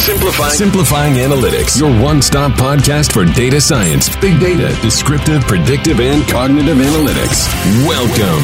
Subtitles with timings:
[0.00, 6.26] Simplifying, Simplifying Analytics, your one stop podcast for data science, big data, descriptive, predictive, and
[6.26, 7.46] cognitive analytics.
[7.86, 8.40] Welcome.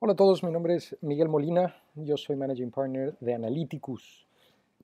[0.00, 4.26] Hola a todos, mi nombre es Miguel Molina, yo soy Managing Partner de Analyticus,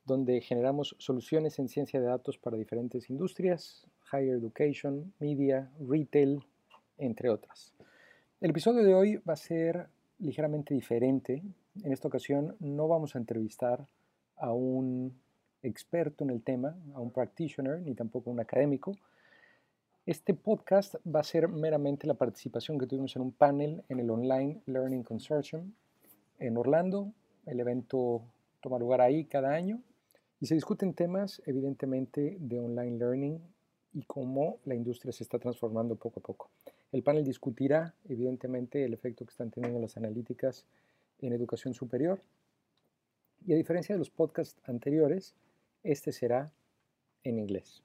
[0.05, 6.45] donde generamos soluciones en ciencia de datos para diferentes industrias, higher education, media, retail,
[6.99, 7.73] entre otras.
[8.41, 11.43] El episodio de hoy va a ser ligeramente diferente.
[11.83, 13.87] En esta ocasión no vamos a entrevistar
[14.37, 15.15] a un
[15.63, 18.97] experto en el tema, a un practitioner, ni tampoco a un académico.
[20.05, 24.11] Este podcast va a ser meramente la participación que tuvimos en un panel en el
[24.11, 25.73] Online Learning Consortium
[26.39, 27.13] en Orlando.
[27.45, 28.23] El evento
[28.61, 29.81] toma lugar ahí cada año
[30.41, 33.41] y se discuten temas evidentemente de online learning
[33.95, 36.51] y cómo la industria se está transformando poco a poco.
[36.93, 40.67] El panel discutirá, evidentemente, el efecto que están teniendo las analíticas
[41.19, 42.21] en educación superior.
[43.45, 45.35] Y a diferencia de los podcasts anteriores,
[45.83, 46.53] este será
[47.25, 47.83] en inglés.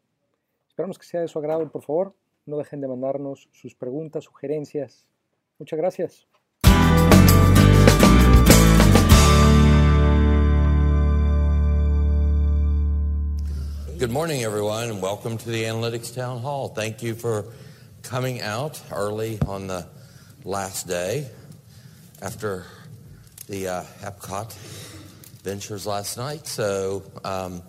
[0.68, 2.14] Esperamos que sea de su agrado, por favor.
[2.46, 5.08] No dejen de mandarnos sus preguntas, sugerencias.
[5.58, 6.28] Muchas gracias.
[14.00, 16.70] Good morning, everyone, and welcome to the Analytics Town Hall.
[16.70, 17.46] Thank you for
[18.12, 19.88] coming out early on the
[20.44, 21.26] last day
[22.22, 22.66] after
[23.48, 24.54] the uh, Epcot
[25.44, 26.46] ventures last night.
[26.46, 27.64] So um,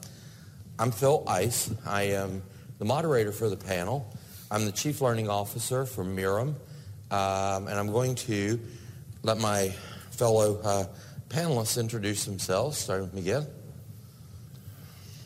[0.81, 1.73] I'm Phil Ice.
[1.87, 2.43] I am
[2.81, 4.13] the moderator for the panel.
[4.51, 6.57] I'm the Chief Learning Officer for Miram,
[7.13, 8.59] um, and I'm going to
[9.23, 9.69] let my
[10.11, 10.85] fellow uh,
[11.29, 13.47] panelists introduce themselves, starting with Miguel.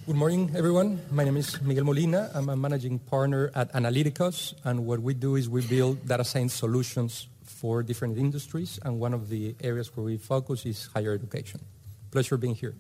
[0.07, 1.01] Good morning, everyone.
[1.11, 2.31] My name is Miguel Molina.
[2.33, 6.55] I'm a managing partner at Analyticos, and what we do is we build data science
[6.55, 11.59] solutions for different industries, and one of the areas where we focus is higher education.
[12.13, 12.77] Pleasure being here.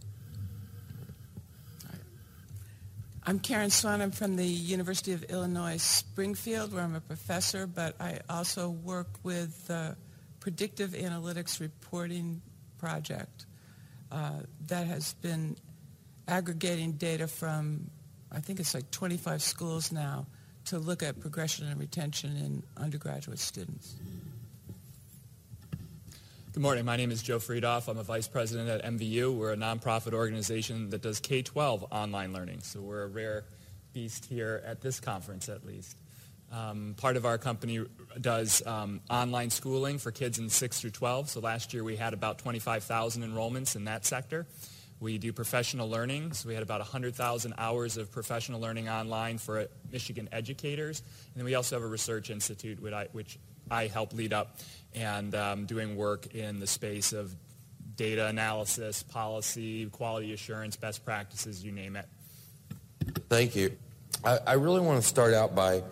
[3.27, 4.01] I'm Karen Swan.
[4.03, 9.09] I'm from the University of Illinois Springfield, where I'm a professor, but I also work
[9.25, 9.97] with the
[10.39, 12.41] Predictive Analytics Reporting
[12.79, 13.47] Project
[14.13, 15.57] uh, that has been
[16.29, 17.91] aggregating data from,
[18.33, 20.27] I think it's like 25 schools now,
[20.67, 23.95] to look at progression and retention in undergraduate students.
[26.53, 26.85] Good morning.
[26.85, 27.87] My name is Joe Freidhoff.
[27.87, 29.37] I'm a vice president at MVU.
[29.37, 32.61] We're a nonprofit organization that does K-12 online learning.
[32.63, 33.45] So we're a rare
[33.93, 35.97] beast here at this conference, at least.
[36.51, 37.85] Um, part of our company
[38.21, 41.29] does um, online schooling for kids in 6 through 12.
[41.31, 44.47] So last year we had about 25,000 enrollments in that sector.
[44.99, 46.33] We do professional learning.
[46.33, 51.01] So we had about 100,000 hours of professional learning online for Michigan educators.
[51.01, 53.39] And then we also have a research institute, which I, which
[53.71, 54.57] I help lead up,
[54.95, 57.35] and um, doing work in the space of
[57.97, 62.07] data analysis, policy, quality assurance, best practices, you name it.
[63.29, 63.77] Thank you.
[64.25, 65.83] I, I really want to start out by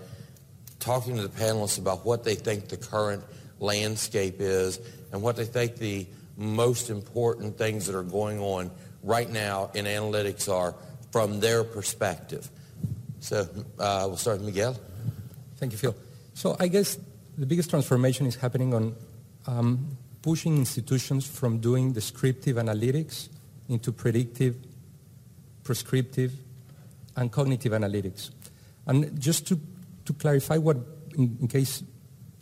[0.79, 3.23] talking to the panelists about what they think the current
[3.59, 4.81] landscape is
[5.13, 8.71] and what they think the most important things that are going on
[9.05, 10.75] right now in analytics are
[11.13, 12.51] from their perspective.
[13.21, 13.47] So
[13.79, 14.77] uh, we'll start with Miguel.
[15.57, 15.95] Thank you, Phil.
[16.33, 16.99] So I guess
[17.39, 18.97] the biggest transformation is happening on
[19.47, 23.29] um, pushing institutions from doing descriptive analytics
[23.69, 24.57] into predictive,
[25.63, 26.33] prescriptive,
[27.17, 28.31] and cognitive analytics.
[28.87, 29.61] And just to,
[30.07, 30.77] to clarify what,
[31.17, 31.83] in, in case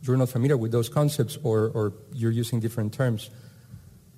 [0.03, 3.31] you're not familiar with those concepts or, or you're using different terms,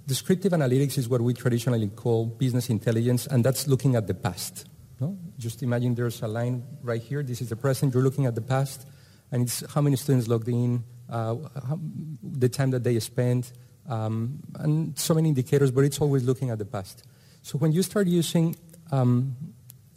[0.06, 4.66] Descriptive analytics is what we traditionally call business intelligence, and that's looking at the past.
[5.00, 5.16] No?
[5.38, 7.22] Just imagine there's a line right here.
[7.22, 7.94] This is the present.
[7.94, 8.86] You're looking at the past,
[9.32, 11.36] and it's how many students logged in, uh,
[11.68, 11.80] how,
[12.22, 13.52] the time that they spent,
[13.88, 17.04] um, and so many indicators, but it's always looking at the past.
[17.40, 18.56] So when you start using,
[18.92, 19.36] um,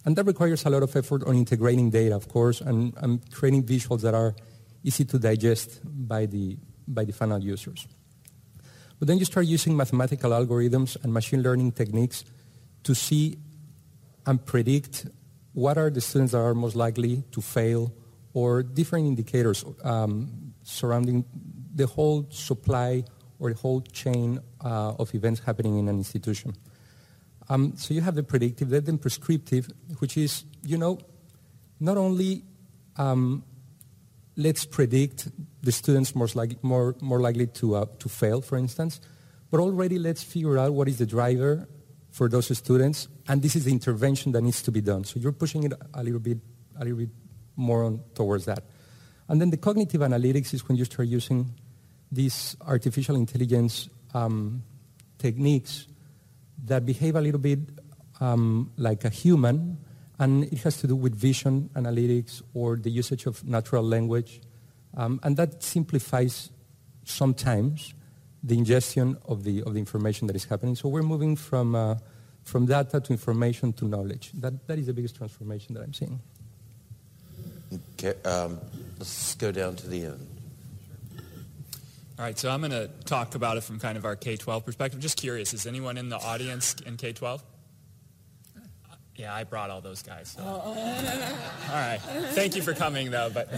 [0.05, 3.63] and that requires a lot of effort on integrating data, of course, and, and creating
[3.65, 4.35] visuals that are
[4.83, 6.57] easy to digest by the,
[6.87, 7.87] by the final users.
[8.99, 12.25] But then you start using mathematical algorithms and machine learning techniques
[12.83, 13.37] to see
[14.25, 15.05] and predict
[15.53, 17.93] what are the students that are most likely to fail
[18.33, 21.25] or different indicators um, surrounding
[21.73, 23.03] the whole supply
[23.39, 26.53] or the whole chain uh, of events happening in an institution.
[27.49, 29.69] Um, so you have the predictive, then prescriptive,
[29.99, 30.99] which is, you know,
[31.79, 32.43] not only
[32.97, 33.43] um,
[34.37, 35.29] let's predict
[35.63, 39.01] the students most like, more, more likely to, uh, to fail, for instance.
[39.51, 41.67] But already let's figure out what is the driver
[42.11, 45.03] for those students, and this is the intervention that needs to be done.
[45.03, 46.37] So you're pushing it a little bit,
[46.79, 47.09] a little bit
[47.55, 48.63] more on towards that.
[49.27, 51.53] And then the cognitive analytics is when you start using
[52.11, 54.63] these artificial intelligence um,
[55.17, 55.87] techniques
[56.65, 57.59] that behave a little bit
[58.19, 59.77] um, like a human,
[60.19, 64.41] and it has to do with vision analytics or the usage of natural language.
[64.95, 66.49] Um, and that simplifies
[67.03, 67.93] sometimes
[68.43, 70.75] the ingestion of the, of the information that is happening.
[70.75, 71.95] So we're moving from, uh,
[72.43, 74.31] from data to information to knowledge.
[74.35, 76.19] That, that is the biggest transformation that I'm seeing.
[77.93, 78.59] Okay, um,
[78.97, 80.27] let's go down to the end.
[82.17, 84.99] All right, so I'm going to talk about it from kind of our K-12 perspective.
[84.99, 87.41] Just curious, is anyone in the audience in K-12?
[89.17, 90.35] Yeah, I brought all those guys.
[90.37, 90.43] So.
[90.43, 90.73] all
[91.73, 91.99] right,
[92.31, 93.31] thank you for coming, though.
[93.33, 93.49] But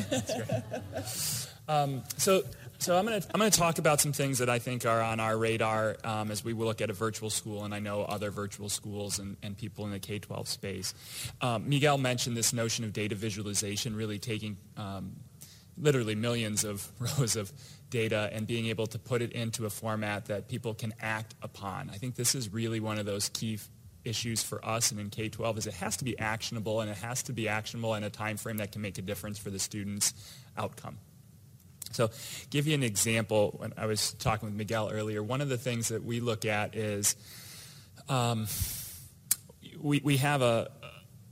[1.68, 2.44] um, so,
[2.78, 5.20] so I'm going to I'm to talk about some things that I think are on
[5.20, 8.70] our radar um, as we look at a virtual school, and I know other virtual
[8.70, 10.94] schools and, and people in the K-12 space.
[11.42, 15.18] Um, Miguel mentioned this notion of data visualization, really taking um,
[15.78, 17.52] literally millions of rows of
[17.90, 21.90] data and being able to put it into a format that people can act upon.
[21.90, 23.60] I think this is really one of those key
[24.10, 27.24] issues for us and in K-12 is it has to be actionable and it has
[27.24, 30.14] to be actionable in a time frame that can make a difference for the student's
[30.58, 30.98] outcome.
[31.92, 32.10] So
[32.50, 33.56] give you an example.
[33.58, 36.76] When I was talking with Miguel earlier, one of the things that we look at
[36.76, 37.16] is
[38.08, 38.48] um,
[39.80, 40.70] we, we have a,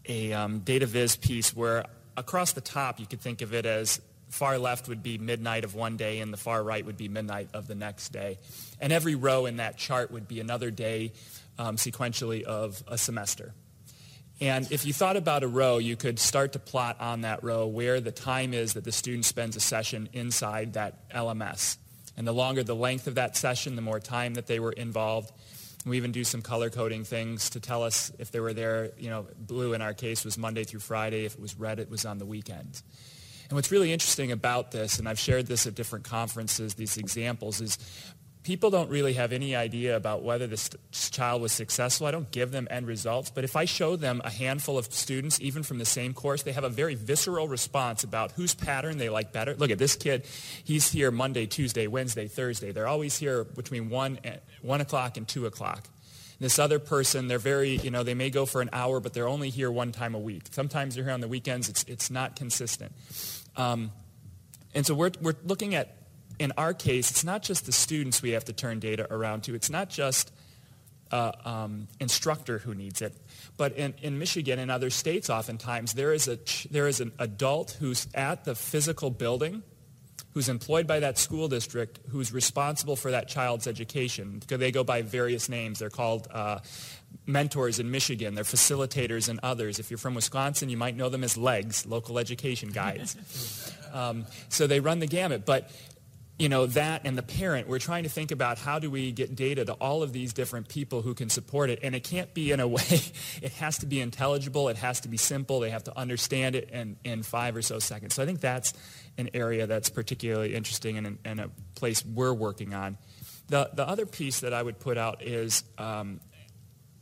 [0.08, 1.86] a um, data viz piece where
[2.16, 5.74] across the top you could think of it as far left would be midnight of
[5.74, 8.38] one day and the far right would be midnight of the next day.
[8.80, 11.14] And every row in that chart would be another day
[11.58, 13.54] um, sequentially of a semester.
[14.40, 17.66] And if you thought about a row, you could start to plot on that row
[17.66, 21.78] where the time is that the student spends a session inside that LMS.
[22.16, 25.32] And the longer the length of that session, the more time that they were involved.
[25.86, 29.10] We even do some color coding things to tell us if they were there, you
[29.10, 31.26] know, blue in our case was Monday through Friday.
[31.26, 32.82] If it was red, it was on the weekend.
[33.50, 37.62] And what's really interesting about this, and I've shared this at different conferences, these examples,
[37.62, 37.78] is
[38.48, 40.70] people don't really have any idea about whether this
[41.12, 42.08] child was successful.
[42.08, 45.42] I don't give them end results, but if I show them a handful of students,
[45.42, 49.10] even from the same course, they have a very visceral response about whose pattern they
[49.10, 49.54] like better.
[49.54, 50.26] Look at this kid.
[50.64, 52.72] He's here Monday, Tuesday, Wednesday, Thursday.
[52.72, 55.84] They're always here between 1, and, 1 o'clock and 2 o'clock.
[56.40, 59.28] This other person, they're very, you know, they may go for an hour, but they're
[59.28, 60.44] only here one time a week.
[60.52, 61.68] Sometimes they're here on the weekends.
[61.68, 62.94] It's, it's not consistent.
[63.58, 63.92] Um,
[64.74, 65.97] and so we're, we're looking at,
[66.40, 69.56] in our case, it's not just the students we have to turn data around to.
[69.56, 70.32] It's not just
[71.12, 73.16] uh, um, instructor who needs it.
[73.56, 76.40] But in, in Michigan and other states, oftentimes, there is, a,
[76.70, 79.64] there is an adult who's at the physical building
[80.34, 84.40] who's employed by that school district who's responsible for that child's education.
[84.48, 85.80] They go by various names.
[85.80, 86.60] They're called uh,
[87.26, 88.36] mentors in Michigan.
[88.36, 89.80] They're facilitators in others.
[89.80, 93.74] If you're from Wisconsin, you might know them as LEGS, local education guides.
[93.94, 95.44] um, so they run the gamut.
[95.44, 95.72] But
[96.40, 99.36] you know, that and the parent, we're trying to think about how do we get
[99.36, 101.80] data to all of these different people who can support it.
[101.82, 103.02] And it can't be in a way,
[103.42, 106.70] it has to be intelligible, it has to be simple, they have to understand it
[106.70, 108.14] in, in five or so seconds.
[108.14, 108.74] So I think that's
[109.18, 112.98] an area that's particularly interesting and, and a place we're working on.
[113.48, 116.20] The, the other piece that I would put out is um,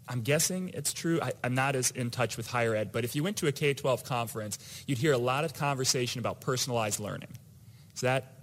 [0.07, 1.19] I'm guessing it's true.
[1.21, 3.51] I, am not as in touch with higher ed, but if you went to a
[3.51, 7.31] K-12 conference, you'd hear a lot of conversation about personalized learning.
[7.95, 8.34] Is that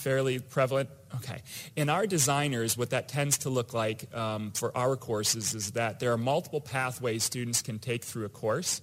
[0.00, 0.88] fairly prevalent?
[1.16, 1.42] Okay.
[1.76, 6.00] In our designers, what that tends to look like um, for our courses is that
[6.00, 8.80] there are multiple pathways students can take through a course,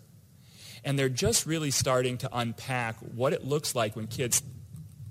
[0.84, 4.42] and they're just really starting to unpack what it looks like when kids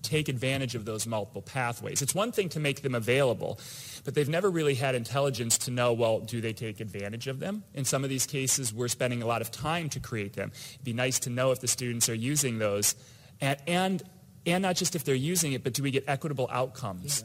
[0.03, 2.01] take advantage of those multiple pathways.
[2.01, 3.59] It's one thing to make them available,
[4.05, 7.65] but they've never really had intelligence to know, well, do they take advantage of them?
[7.75, 10.53] In some of these cases, we're spending a lot of time to create them.
[10.75, 12.95] It'd be nice to know if the students are using those.
[13.41, 14.03] And, and
[14.47, 17.25] and not just if they're using it, but do we get equitable outcomes?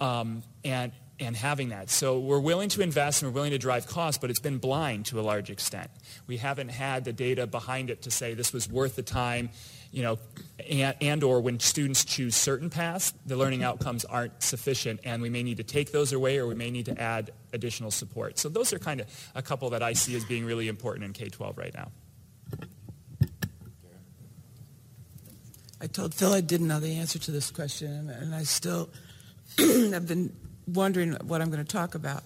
[0.00, 0.90] Um, and,
[1.20, 1.90] and having that.
[1.90, 5.06] So we're willing to invest and we're willing to drive costs, but it's been blind
[5.06, 5.90] to a large extent.
[6.26, 9.50] We haven't had the data behind it to say this was worth the time,
[9.92, 10.18] you know,
[10.68, 15.30] and, and or when students choose certain paths, the learning outcomes aren't sufficient and we
[15.30, 18.38] may need to take those away or we may need to add additional support.
[18.38, 21.12] So those are kind of a couple that I see as being really important in
[21.12, 21.92] K-12 right now.
[25.84, 28.88] I told Phil I didn't know the answer to this question, and I still
[29.58, 30.34] have been
[30.66, 32.22] wondering what I'm going to talk about.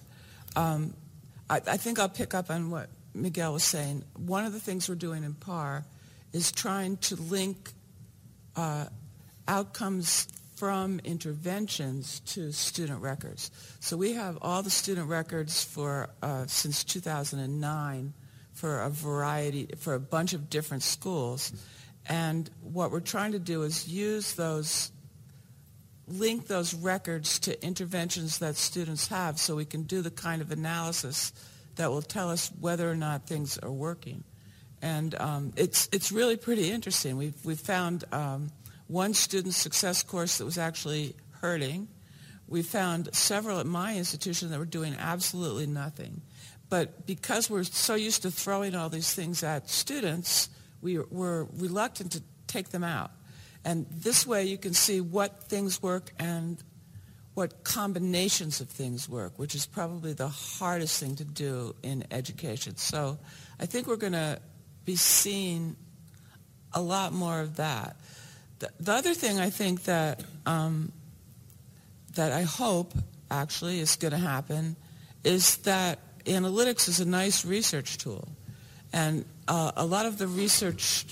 [0.55, 0.93] Um,
[1.49, 4.05] I, I, think I'll pick up on what Miguel was saying.
[4.15, 5.83] One of the things we're doing in PAR
[6.31, 7.71] is trying to link
[8.55, 8.85] uh,
[9.45, 13.51] outcomes from interventions to student records.
[13.81, 18.13] So we have all the student records for uh, since 2009
[18.53, 21.51] for a variety, for a bunch of different schools.
[22.09, 24.91] And what we're trying to do is use those,
[26.07, 30.51] link those records to interventions that students have so we can do the kind of
[30.51, 31.31] analysis
[31.75, 34.23] that will tell us whether or not things are working.
[34.81, 37.15] And um, it's, it's really pretty interesting.
[37.15, 38.49] We've, we've found um,
[38.87, 41.87] one student success course that was actually hurting.
[42.47, 46.21] We found several at my institution that were doing absolutely nothing.
[46.69, 50.49] But because we're so used to throwing all these things at students,
[50.81, 53.11] we were reluctant to take them out.
[53.65, 56.61] And this way you can see what things work and
[57.33, 62.75] what combinations of things work, which is probably the hardest thing to do in education.
[62.77, 63.17] So
[63.59, 64.39] I think we're going to
[64.85, 65.75] be seeing
[66.73, 67.95] a lot more of that.
[68.59, 70.91] The, the other thing I think that um,
[72.15, 72.93] that I hope
[73.31, 74.75] actually is going to happen
[75.23, 78.27] is that analytics is a nice research tool.
[78.91, 81.05] And uh, a lot of the research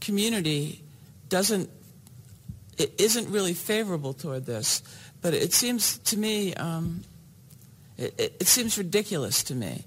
[0.00, 0.82] community
[1.28, 1.70] doesn't,
[2.76, 4.82] it isn't really favorable toward this.
[5.22, 7.02] But it seems to me, um,
[7.96, 9.84] it, it, seems ridiculous to me.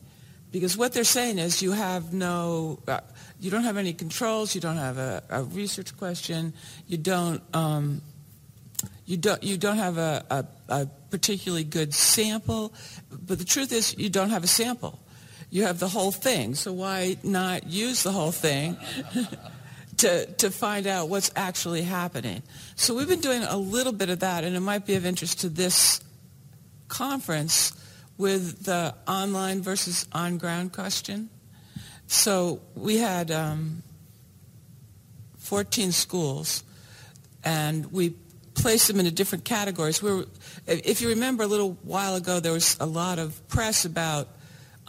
[0.51, 3.00] Because what they're saying is you have no, uh,
[3.39, 6.53] you don't have any controls, you don't have a, a research question,
[6.88, 8.01] you don't, um,
[9.06, 12.74] you don't, you don't have a, a, a particularly good sample,
[13.10, 15.00] but the truth is you don't have a sample.
[15.51, 18.77] You have the whole thing, so why not use the whole thing
[19.98, 22.41] to, to find out what's actually happening?
[22.77, 25.41] So we've been doing a little bit of that, and it might be of interest
[25.41, 26.00] to this
[26.88, 27.74] conference
[28.17, 31.29] with the online versus on-ground question.
[32.08, 33.84] So we had um,
[35.39, 36.63] 14 schools,
[37.43, 38.15] and we
[38.53, 40.01] placed them into different categories.
[40.01, 40.24] We
[40.65, 44.29] if you remember a little while ago, there was a lot of press about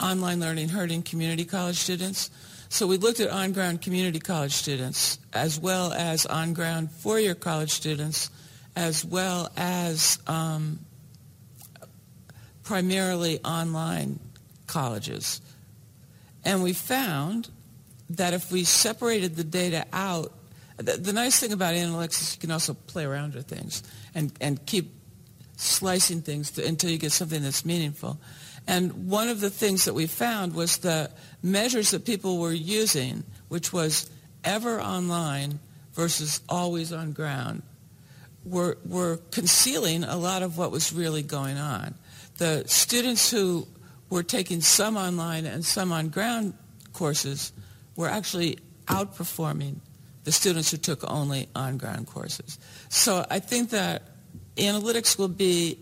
[0.02, 2.30] online learning hurting community college students.
[2.68, 8.30] So we looked at on-ground community college students as well as on-ground four-year college students
[8.74, 10.78] as well as um,
[12.64, 14.18] primarily online
[14.66, 15.40] colleges.
[16.44, 17.50] And we found
[18.10, 20.32] that if we separated the data out
[20.78, 23.82] the, the, nice thing about analytics is you can also play around with things
[24.14, 24.90] and, and keep
[25.56, 28.18] slicing things to, until you get something that's meaningful.
[28.66, 31.10] And one of the things that we found was the
[31.42, 34.08] measures that people were using, which was
[34.44, 35.58] ever online
[35.94, 37.62] versus always on ground,
[38.44, 41.94] were, were concealing a lot of what was really going on.
[42.38, 43.66] The students who
[44.10, 46.54] were taking some online and some on ground
[46.92, 47.52] courses
[47.96, 49.76] were actually outperforming
[50.24, 52.58] the students who took only on-ground courses.
[52.88, 54.02] So I think that
[54.56, 55.78] analytics will be,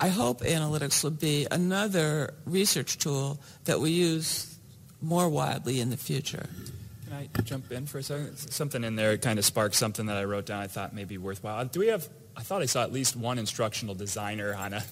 [0.00, 4.56] I hope analytics will be another research tool that we use
[5.00, 6.48] more widely in the future.
[7.04, 8.36] Can I jump in for a second?
[8.36, 11.18] Something in there kind of sparked something that I wrote down I thought may be
[11.18, 11.64] worthwhile.
[11.66, 14.82] Do we have, I thought I saw at least one instructional designer on a,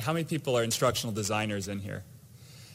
[0.00, 2.02] how many people are instructional designers in here?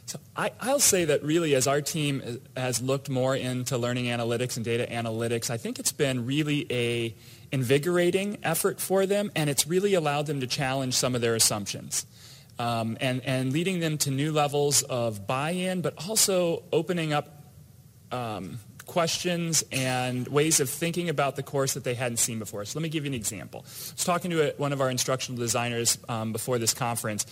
[0.06, 4.56] So I, will say that really as our team has looked more into learning analytics
[4.56, 7.14] and data analytics, I think it's been really a
[7.52, 12.06] invigorating effort for them, and it's really allowed them to challenge some of their assumptions.
[12.60, 17.46] Um, and, and leading them to new levels of buy-in, but also opening up
[18.12, 22.66] um, questions and ways of thinking about the course that they hadn't seen before.
[22.66, 23.62] So let me give you an example.
[23.64, 27.26] I was talking to a, one of our instructional designers um, before this conference,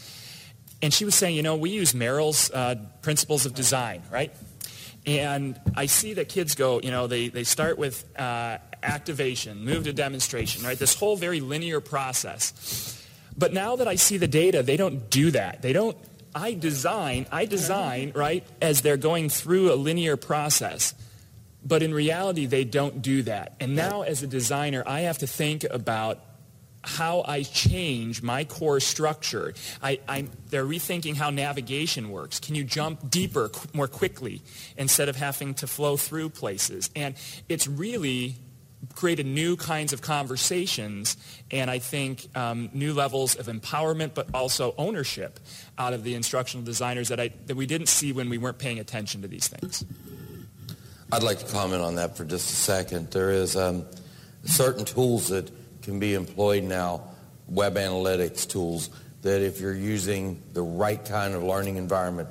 [0.82, 4.34] and she was saying, you know, we use Merrill's uh, principles of design, right?
[5.06, 9.86] And I see that kids go, you know, they, they start with uh, activation, move
[9.86, 10.78] to demonstration, right?
[10.78, 13.04] This whole very linear process.
[13.38, 15.62] But now that I see the data, they don't do that.
[15.62, 15.98] They don't,
[16.34, 20.94] I design, I design, right, as they're going through a linear process.
[21.64, 23.56] But in reality, they don't do that.
[23.60, 26.20] And now as a designer, I have to think about
[26.84, 29.54] how I change my core structure.
[29.84, 32.40] I, I, they're rethinking how navigation works.
[32.40, 34.42] Can you jump deeper, qu- more quickly,
[34.78, 36.90] instead of having to flow through places?
[36.96, 37.16] And
[37.50, 38.38] it's really
[38.96, 41.18] created new kinds of conversations
[41.52, 45.40] and I think um, new levels of empowerment but also ownership
[45.78, 48.80] out of the instructional designers that, I, that we didn't see when we weren't paying
[48.80, 49.84] attention to these things.
[51.12, 53.12] I'd like to comment on that for just a second.
[53.12, 53.86] There is um,
[54.44, 55.50] certain tools that
[55.82, 57.04] can be employed now,
[57.48, 58.90] web analytics tools,
[59.22, 62.30] that if you're using the right kind of learning environment,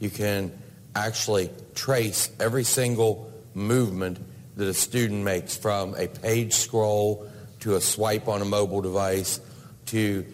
[0.00, 0.52] you can
[0.96, 4.18] actually trace every single movement
[4.56, 7.28] that a student makes from a page scroll
[7.60, 9.40] to a swipe on a mobile device
[9.86, 10.24] to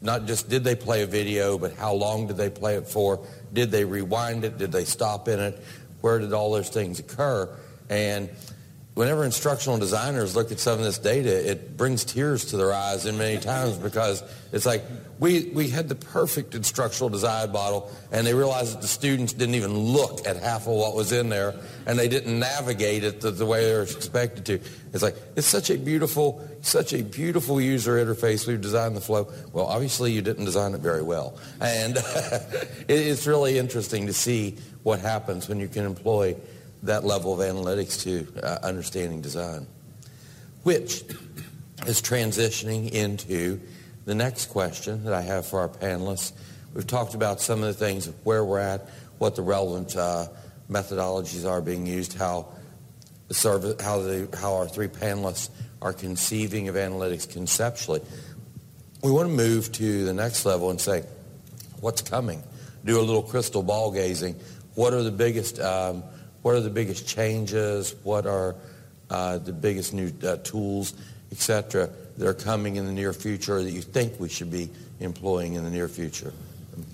[0.00, 3.26] not just did they play a video, but how long did they play it for?
[3.52, 4.58] Did they rewind it?
[4.58, 5.58] Did they stop in it?
[6.02, 7.48] Where did all those things occur?
[7.88, 8.28] And
[8.94, 13.06] whenever instructional designers look at some of this data, it brings tears to their eyes
[13.06, 14.84] in many times because it's like
[15.20, 19.54] we, we had the perfect instructional design model and they realized that the students didn't
[19.54, 21.54] even look at half of what was in there
[21.86, 24.54] and they didn't navigate it the, the way they were expected to.
[24.92, 28.46] It's like, it's such a beautiful, such a beautiful user interface.
[28.46, 29.32] We've designed the flow.
[29.52, 31.38] Well, obviously you didn't design it very well.
[31.60, 31.96] And
[32.88, 36.36] it's really interesting to see what happens when you can employ
[36.82, 39.66] that level of analytics to uh, understanding design,
[40.64, 41.02] which
[41.86, 43.60] is transitioning into
[44.04, 46.32] the next question that I have for our panelists.
[46.74, 50.26] We've talked about some of the things of where we're at, what the relevant uh,
[50.70, 52.48] methodologies are being used, how
[53.28, 58.00] the service, how, the, how our three panelists are conceiving of analytics conceptually.
[59.02, 61.04] We want to move to the next level and say,
[61.80, 62.42] what's coming?
[62.84, 64.36] Do a little crystal ball gazing.
[64.74, 66.02] What are the biggest um,
[66.42, 67.94] what are the biggest changes?
[68.02, 68.54] What are
[69.08, 70.92] uh, the biggest new uh, tools,
[71.32, 74.50] et cetera, that are coming in the near future or that you think we should
[74.50, 76.32] be employing in the near future?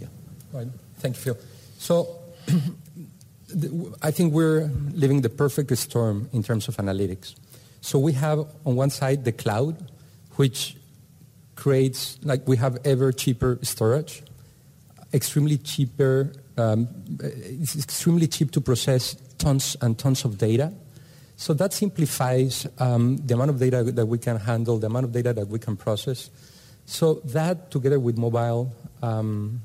[0.00, 0.06] Yeah.
[0.52, 0.68] Right.
[0.98, 1.38] Thank you, Phil.
[1.78, 2.18] So
[4.02, 7.34] I think we're living the perfect storm in terms of analytics.
[7.80, 9.76] So we have on one side the cloud,
[10.36, 10.76] which
[11.56, 14.22] creates, like we have ever cheaper storage,
[15.12, 16.88] extremely cheaper, um,
[17.20, 20.72] it's extremely cheap to process tons and tons of data.
[21.40, 25.12] So that simplifies um, the amount of data that we can handle, the amount of
[25.12, 26.28] data that we can process.
[26.84, 29.62] So that together with mobile um,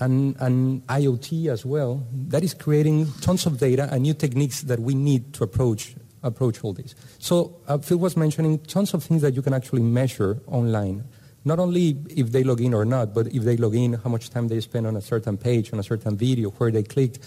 [0.00, 4.80] and, and, IoT as well, that is creating tons of data and new techniques that
[4.80, 6.96] we need to approach, approach all this.
[7.20, 11.04] So uh, Phil was mentioning tons of things that you can actually measure online.
[11.44, 14.30] Not only if they log in or not, but if they log in, how much
[14.30, 17.20] time they spend on a certain page, on a certain video, where they clicked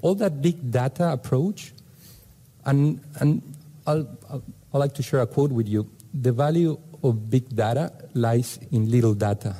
[0.00, 1.72] all that big data approach,
[2.64, 3.42] and, and
[3.86, 5.90] I'll, I'll, I'd like to share a quote with you.
[6.14, 9.56] The value of big data lies in little data.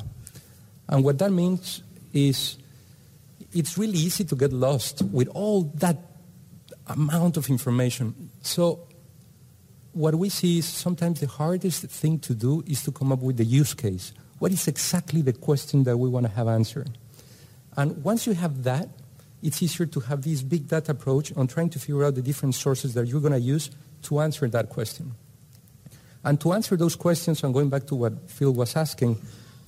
[0.88, 1.82] And what that means
[2.12, 2.56] is
[3.52, 5.96] it's really easy to get lost with all that
[6.86, 8.30] amount of information.
[8.42, 8.86] So
[9.92, 13.36] what we see is sometimes the hardest thing to do is to come up with
[13.36, 14.12] the use case.
[14.38, 16.90] What is exactly the question that we want to have answered?
[17.76, 18.88] And once you have that,
[19.42, 22.54] it's easier to have this big data approach on trying to figure out the different
[22.54, 23.70] sources that you're going to use
[24.02, 25.12] to answer that question.
[26.24, 29.18] And to answer those questions, and going back to what Phil was asking,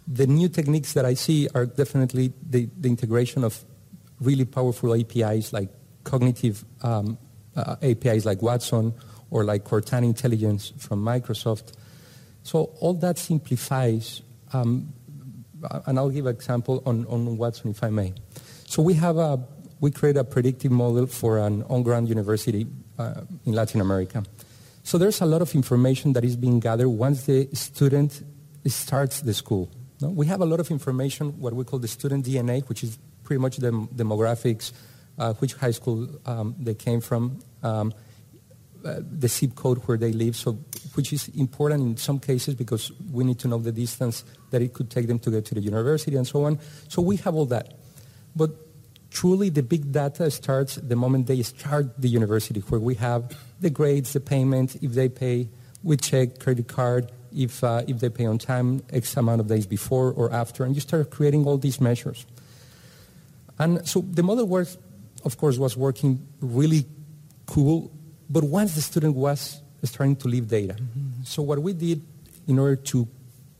[0.06, 3.64] the new techniques that I see are definitely the, the integration of
[4.20, 5.70] really powerful APIs like
[6.04, 7.18] cognitive um,
[7.56, 8.94] uh, APIs like Watson
[9.30, 11.72] or like Cortana Intelligence from Microsoft.
[12.42, 14.92] So all that simplifies, um,
[15.87, 18.12] and I'll give an example on, on Watson if I may.
[18.66, 19.40] So we have a
[19.83, 22.68] we create a predictive model for an on-ground university
[23.01, 24.23] uh, in Latin America.
[24.85, 28.23] So there's a lot of information that is being gathered once the student
[28.66, 29.68] starts the school.
[30.01, 30.11] No?
[30.11, 33.40] We have a lot of information, what we call the student DNA, which is pretty
[33.40, 34.73] much the demographics,
[35.18, 37.92] uh, which high school um, they came from, um,
[38.85, 40.53] uh, the zip code where they live, so
[40.95, 44.75] which is important in some cases because we need to know the distance that it
[44.75, 46.61] could take them to get to the university and so on.
[46.87, 47.79] So we have all that.
[48.37, 48.51] But
[49.12, 53.70] truly the big data starts the moment they start the university, where we have the
[53.70, 55.48] grades, the payment, if they pay
[55.83, 59.66] with check, credit card, if, uh, if they pay on time, X amount of days
[59.66, 62.25] before or after, and you start creating all these measures.
[63.59, 64.79] And so the model was,
[65.25, 66.87] of course, was working really
[67.46, 67.92] cool,
[68.31, 70.75] but once the student was starting to leave data.
[70.75, 71.25] Mm-hmm.
[71.25, 72.03] So what we did
[72.46, 73.09] in order to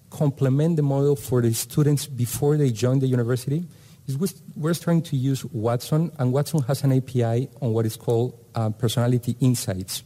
[0.09, 3.67] complement the model for the students before they join the university
[4.07, 4.17] is
[4.57, 8.71] we're trying to use Watson, and Watson has an API on what is called uh,
[8.71, 10.03] personality insights.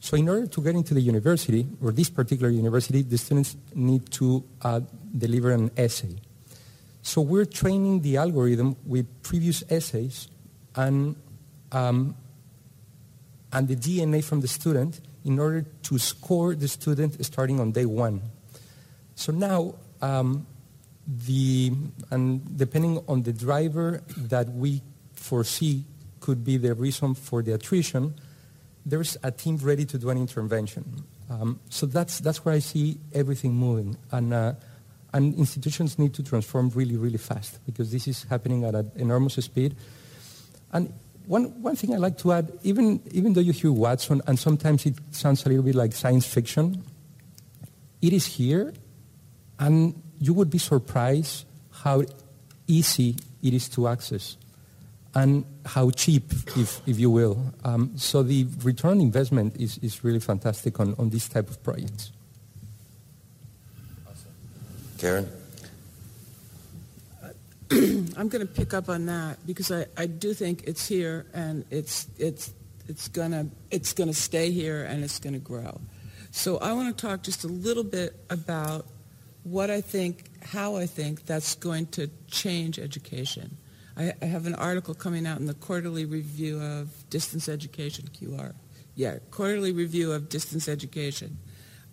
[0.00, 4.10] So in order to get into the university, or this particular university, the students need
[4.12, 4.80] to uh,
[5.16, 6.16] deliver an essay.
[7.02, 10.28] So we're training the algorithm with previous essays
[10.74, 11.16] and,
[11.70, 12.16] um,
[13.52, 17.86] and the DNA from the student in order to score the student starting on day
[17.86, 18.22] one.
[19.14, 20.46] So now um,
[21.06, 21.72] the,
[22.10, 24.82] and depending on the driver that we
[25.14, 25.84] foresee
[26.20, 28.14] could be the reason for the attrition,
[28.86, 31.04] there's a team ready to do an intervention.
[31.30, 33.96] Um, so that's, that's where I see everything moving.
[34.10, 34.54] And, uh,
[35.12, 39.34] and institutions need to transform really, really fast because this is happening at an enormous
[39.34, 39.76] speed.
[40.72, 40.92] And
[41.26, 44.86] one, one thing I like to add, even, even though you hear Watson, and sometimes
[44.86, 46.82] it sounds a little bit like science fiction,
[48.00, 48.72] it is here,
[49.58, 51.44] and you would be surprised
[51.82, 52.04] how
[52.66, 54.36] easy it is to access.
[55.14, 57.36] and how cheap, if, if you will.
[57.64, 62.12] Um, so the return investment is, is really fantastic on, on this type of projects.
[64.96, 65.28] Karen?
[67.70, 71.64] I'm going to pick up on that because I, I do think it's here and
[71.70, 72.52] it's it's
[72.88, 75.80] it's gonna it's gonna stay here and it's gonna grow.
[76.30, 78.86] So I want to talk just a little bit about
[79.44, 83.56] what I think, how I think that's going to change education.
[83.96, 88.54] I, I have an article coming out in the Quarterly Review of Distance Education (QR).
[88.94, 91.38] Yeah, Quarterly Review of Distance Education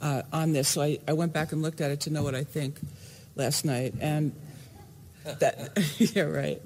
[0.02, 0.70] uh, on this.
[0.70, 2.80] So I, I went back and looked at it to know what I think
[3.36, 4.34] last night and
[5.24, 5.78] that,
[6.16, 6.62] yeah, right.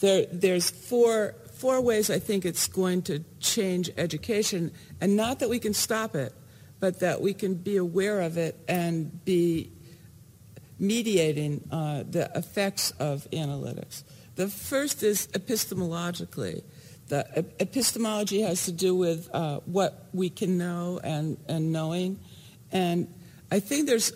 [0.00, 5.48] There, there's four, four ways I think it's going to change education, and not that
[5.48, 6.32] we can stop it,
[6.80, 9.70] but that we can be aware of it and be
[10.78, 14.02] mediating uh, the effects of analytics.
[14.36, 16.62] The first is epistemologically.
[17.08, 22.18] The epistemology has to do with uh, what we can know and, and knowing.
[22.72, 23.12] And
[23.50, 24.12] I think there's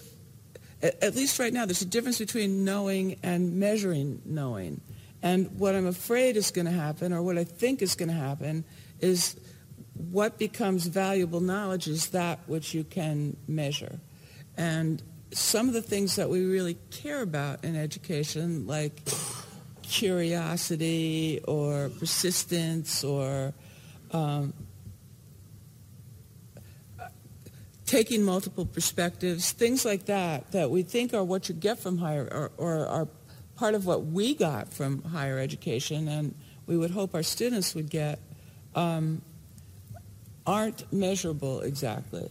[0.82, 4.80] at least right now, there's a difference between knowing and measuring knowing.
[5.22, 8.14] And what I'm afraid is going to happen, or what I think is going to
[8.14, 8.64] happen,
[9.00, 9.38] is
[9.94, 14.00] what becomes valuable knowledge is that which you can measure.
[14.56, 19.00] And some of the things that we really care about in education, like
[19.82, 23.52] curiosity or persistence or
[24.12, 24.52] um,
[27.86, 32.28] taking multiple perspectives, things like that, that we think are what you get from higher,
[32.30, 33.08] or, or are
[33.56, 36.34] part of what we got from higher education, and
[36.66, 38.20] we would hope our students would get,
[38.76, 39.20] um,
[40.46, 42.30] aren't measurable exactly.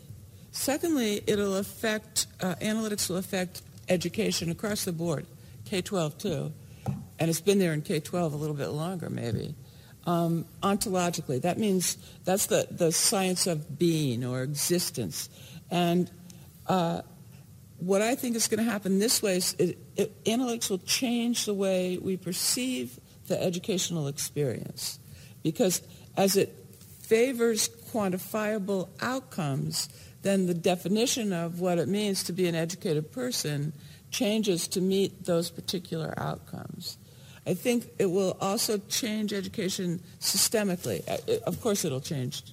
[0.51, 5.25] Secondly, it'll affect, uh, analytics will affect education across the board,
[5.65, 6.53] K-12 too,
[7.19, 9.55] and it's been there in K-12 a little bit longer maybe.
[10.05, 15.29] Um, ontologically, that means that's the, the science of being or existence.
[15.69, 16.09] And
[16.65, 17.01] uh,
[17.77, 21.45] what I think is going to happen this way is it, it, analytics will change
[21.45, 24.99] the way we perceive the educational experience.
[25.43, 25.81] Because
[26.17, 26.55] as it
[27.01, 29.89] favors quantifiable outcomes,
[30.21, 33.73] then the definition of what it means to be an educated person
[34.11, 36.97] changes to meet those particular outcomes.
[37.45, 41.07] I think it will also change education systemically.
[41.07, 42.43] Uh, of course, it'll change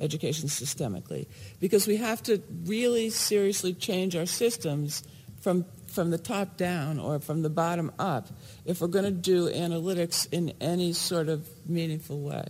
[0.00, 1.26] education systemically
[1.60, 5.02] because we have to really seriously change our systems
[5.40, 8.26] from from the top down or from the bottom up
[8.64, 12.44] if we're going to do analytics in any sort of meaningful way.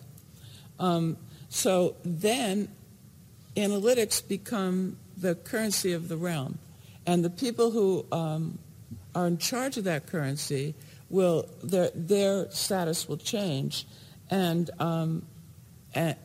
[0.79, 1.19] Um,
[1.51, 2.69] so then
[3.57, 6.59] analytics become the currency of the realm.
[7.07, 8.59] And the people who um,
[9.15, 10.75] are in charge of that currency
[11.11, 13.87] will, their, their status will change.
[14.31, 15.27] And, um,
[15.95, 16.17] and,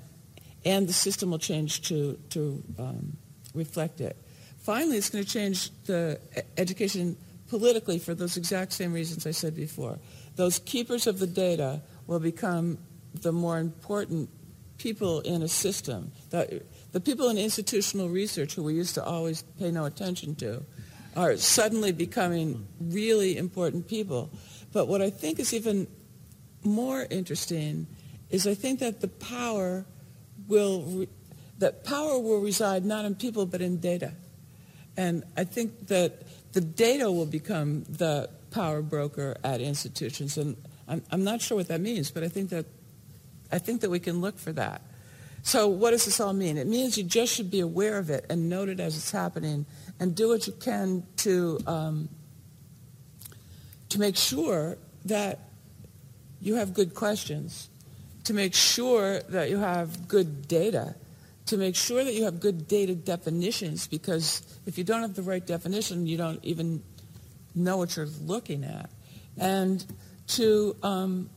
[0.65, 3.17] and the system will change to, to um,
[3.53, 4.15] reflect it.
[4.57, 6.19] Finally, it's going to change the
[6.57, 7.17] education
[7.49, 9.99] politically for those exact same reasons I said before.
[10.35, 12.77] Those keepers of the data will become
[13.13, 14.29] the more important
[14.77, 16.11] people in a system.
[16.29, 20.63] The, the people in institutional research who we used to always pay no attention to
[21.15, 24.29] are suddenly becoming really important people.
[24.71, 25.87] But what I think is even
[26.63, 27.87] more interesting
[28.29, 29.85] is I think that the power
[30.47, 31.09] will, re-
[31.59, 34.13] that power will reside not in people but in data.
[34.97, 36.23] And I think that
[36.53, 40.37] the data will become the power broker at institutions.
[40.37, 42.65] And I'm, I'm not sure what that means, but I think that,
[43.51, 44.81] I think that we can look for that.
[45.43, 46.57] So what does this all mean?
[46.57, 49.65] It means you just should be aware of it and note it as it's happening
[49.99, 52.09] and do what you can to, um,
[53.89, 55.39] to make sure that
[56.41, 57.69] you have good questions
[58.29, 60.93] to make sure that you have good data,
[61.47, 65.23] to make sure that you have good data definitions, because if you don't have the
[65.23, 66.83] right definition, you don't even
[67.55, 68.87] know what you're looking at.
[69.35, 69.83] And
[70.27, 71.31] to, um,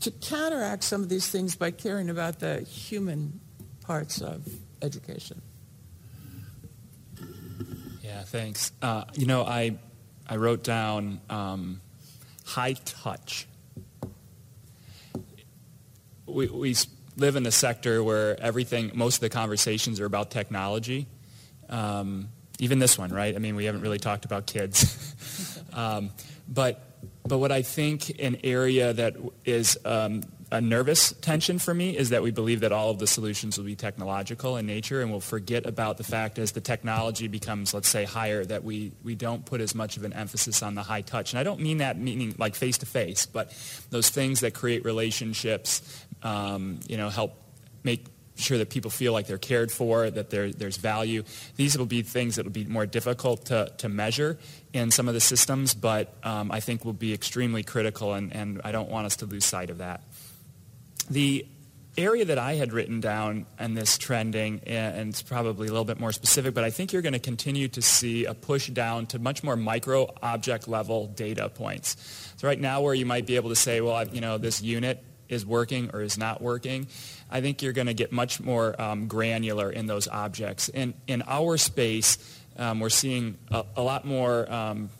[0.00, 3.40] to counteract some of these things by caring about the human
[3.82, 4.46] parts of
[4.82, 5.40] education.
[8.02, 8.72] Yeah, thanks.
[8.80, 9.78] Uh, you know, I,
[10.28, 11.80] I wrote down um,
[12.44, 13.46] high touch
[16.26, 16.76] we, we
[17.16, 21.06] live in a sector where everything, most of the conversations are about technology.
[21.68, 22.28] Um,
[22.58, 23.34] even this one, right?
[23.34, 25.62] I mean, we haven't really talked about kids.
[25.72, 26.10] um,
[26.48, 31.96] but, but what I think an area that is um, a nervous tension for me
[31.96, 35.10] is that we believe that all of the solutions will be technological in nature and
[35.10, 39.14] we'll forget about the fact as the technology becomes, let's say, higher that we, we
[39.14, 41.32] don't put as much of an emphasis on the high touch.
[41.32, 43.52] And I don't mean that meaning like face-to-face, but
[43.90, 47.34] those things that create relationships, um, you know, help
[47.82, 51.24] make sure that people feel like they're cared for, that there's value.
[51.56, 54.38] These will be things that will be more difficult to, to measure
[54.72, 58.60] in some of the systems, but um, I think will be extremely critical, and, and
[58.64, 60.02] I don't want us to lose sight of that.
[61.08, 61.46] The
[61.98, 65.98] area that I had written down in this trending, and it's probably a little bit
[65.98, 69.18] more specific, but I think you're going to continue to see a push down to
[69.18, 71.96] much more micro object level data points.
[72.36, 74.60] So right now where you might be able to say, well, I've, you know, this
[74.60, 76.86] unit is working or is not working,
[77.30, 80.68] I think you're going to get much more um, granular in those objects.
[80.68, 82.18] In, in our space,
[82.58, 84.90] um, we're seeing a, a lot more um,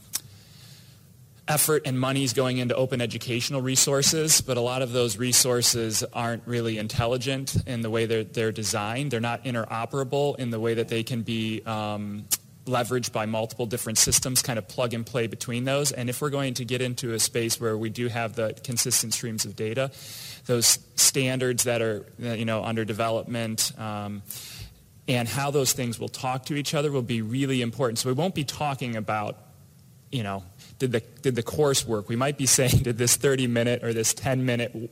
[1.49, 6.43] effort and monies going into open educational resources, but a lot of those resources aren't
[6.47, 9.11] really intelligent in the way they're, they're designed.
[9.11, 12.25] They're not interoperable in the way that they can be um,
[12.67, 15.93] leveraged by multiple different systems, kind of plug and play between those.
[15.93, 19.15] And if we're going to get into a space where we do have the consistent
[19.15, 19.91] streams of data,
[20.47, 23.73] those standards that are you know under development.
[23.79, 24.23] Um,
[25.09, 27.99] and how those things will talk to each other will be really important.
[27.99, 29.39] So we won't be talking about,
[30.11, 30.43] you know,
[30.79, 32.09] did the, did the course work?
[32.09, 34.91] We might be saying, did this 30 minute or this 10 minute,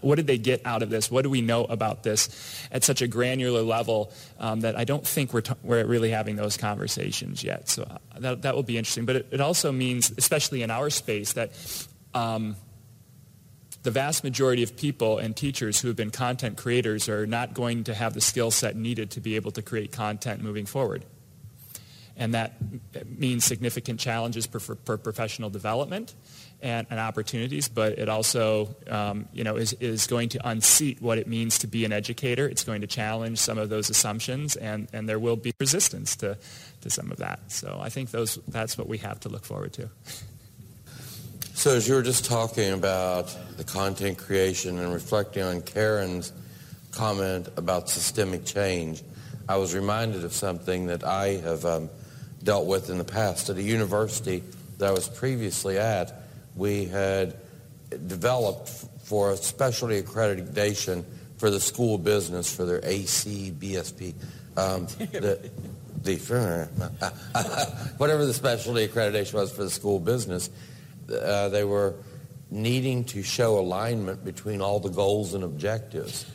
[0.00, 1.10] what did they get out of this?
[1.10, 2.28] What do we know about this
[2.70, 6.36] at such a granular level um, that I don't think we're, t- we're really having
[6.36, 7.68] those conversations yet.
[7.68, 9.06] So uh, that, that will be interesting.
[9.06, 11.52] But it, it also means, especially in our space, that
[12.12, 12.56] um,
[13.82, 17.84] the vast majority of people and teachers who have been content creators are not going
[17.84, 21.04] to have the skill set needed to be able to create content moving forward
[22.16, 22.54] and that
[23.18, 26.14] means significant challenges for, for, for professional development
[26.62, 31.18] and, and, opportunities, but it also um, you know, is, is going to unseat what
[31.18, 32.46] it means to be an educator.
[32.48, 36.38] It's going to challenge some of those assumptions, and, and there will be resistance to,
[36.82, 37.40] to some of that.
[37.48, 39.90] So I think those, that's what we have to look forward to.
[41.54, 46.32] So as you were just talking about the content creation and reflecting on Karen's
[46.92, 49.02] comment about systemic change,
[49.48, 51.90] I was reminded of something that I have um,–
[52.44, 53.50] dealt with in the past.
[53.50, 54.42] At a university
[54.78, 56.22] that I was previously at,
[56.54, 57.36] we had
[58.06, 58.68] developed
[59.02, 61.04] for a specialty accreditation
[61.38, 64.14] for the school business for their ACBSP.
[64.56, 65.50] Um, the,
[66.02, 66.16] the,
[67.96, 70.50] whatever the specialty accreditation was for the school business,
[71.10, 71.94] uh, they were
[72.50, 76.26] needing to show alignment between all the goals and objectives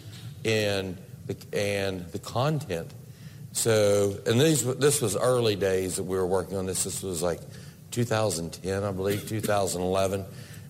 [0.43, 2.91] and the, and the content
[3.51, 6.83] so, and these, this was early days that we were working on this.
[6.83, 7.39] This was like
[7.91, 10.25] 2010, I believe, 2011.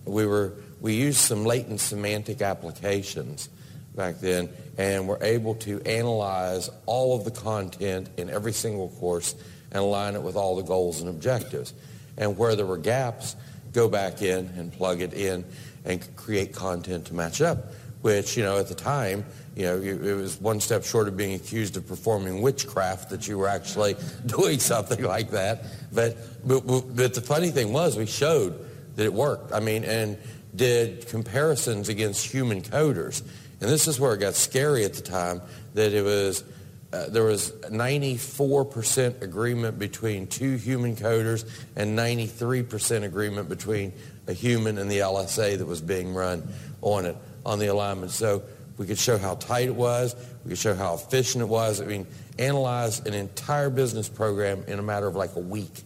[0.06, 3.50] We were we used some latent semantic applications
[3.96, 9.36] back then, and were able to analyze all of the content in every single course
[9.72, 11.74] and align it with all the goals and objectives.
[12.18, 13.36] And where there were gaps,
[13.74, 15.44] go back in and plug it in
[15.84, 17.74] and create content to match up.
[18.02, 19.26] Which you know at the time
[19.60, 23.38] you know, it was one step short of being accused of performing witchcraft that you
[23.38, 25.66] were actually doing something like that.
[25.92, 26.16] But,
[26.48, 29.52] but, but the funny thing was we showed that it worked.
[29.52, 30.18] I mean, and
[30.56, 33.22] did comparisons against human coders.
[33.60, 35.42] And this is where it got scary at the time,
[35.74, 36.46] that it was,
[36.94, 41.44] uh, there was 94% agreement between two human coders
[41.76, 43.92] and 93% agreement between
[44.28, 46.48] a human and the LSA that was being run
[46.82, 48.12] on it, on the alignment.
[48.12, 48.44] So
[48.80, 50.16] we could show how tight it was.
[50.46, 51.82] We could show how efficient it was.
[51.82, 52.08] I mean,
[52.40, 55.84] analyze an entire business program in a matter of like a week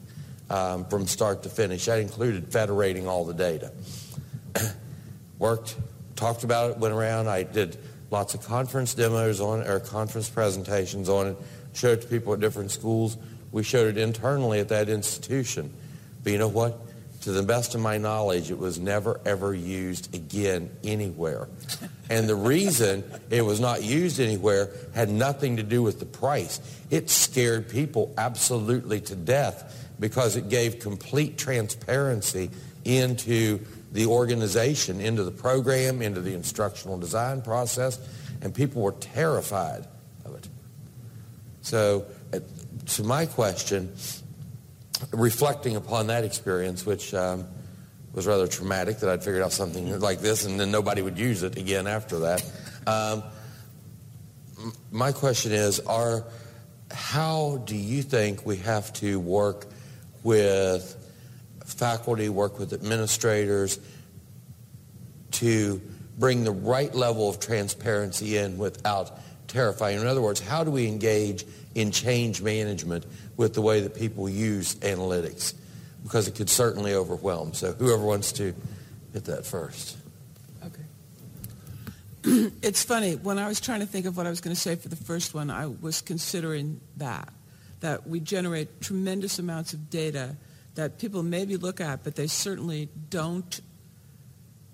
[0.52, 1.86] um, from start to finish.
[1.86, 3.74] That included federating all the data.
[5.40, 5.76] Worked,
[6.16, 7.28] talked about it, went around.
[7.28, 7.80] I did
[8.12, 11.38] lots of conference demos on it, or conference presentations on it,
[11.74, 13.18] showed it to people at different schools.
[13.52, 15.74] We showed it internally at that institution.
[16.24, 16.80] But you know what?
[17.24, 21.48] to the best of my knowledge, it was never, ever used again anywhere.
[22.10, 26.60] And the reason it was not used anywhere had nothing to do with the price.
[26.90, 32.50] It scared people absolutely to death because it gave complete transparency
[32.84, 33.60] into
[33.94, 38.00] the organization, into the program, into the instructional design process,
[38.42, 39.88] and people were terrified
[40.26, 40.48] of it.
[41.62, 42.06] So,
[42.86, 43.94] to my question,
[45.12, 47.48] reflecting upon that experience, which um,
[48.14, 51.44] was rather traumatic that I'd figured out something like this and then nobody would use
[51.44, 52.52] it again after that.
[52.86, 53.24] Um,
[54.92, 56.24] my question is, are,
[56.92, 59.66] how do you think we have to work
[60.22, 60.96] with
[61.66, 63.80] faculty, work with administrators
[65.32, 65.82] to
[66.20, 70.00] bring the right level of transparency in without terrifying?
[70.00, 73.06] In other words, how do we engage in change management
[73.38, 75.56] with the way that people use analytics?
[76.04, 77.54] Because it could certainly overwhelm.
[77.54, 78.54] So whoever wants to
[79.14, 79.98] hit that first.
[80.66, 82.52] Okay.
[82.62, 84.76] it's funny, when I was trying to think of what I was going to say
[84.76, 87.30] for the first one, I was considering that,
[87.80, 90.36] that we generate tremendous amounts of data
[90.76, 93.62] that people maybe look at, but they certainly don't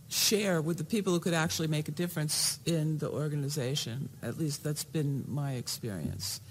[0.07, 4.09] share with the people who could actually make a difference in the organization.
[4.23, 6.41] At least that's been my experience.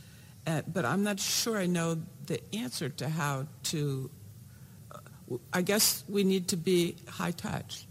[0.47, 4.11] Uh, but I'm not sure I know the answer to how to.
[5.53, 7.87] I guess we need to be high touch.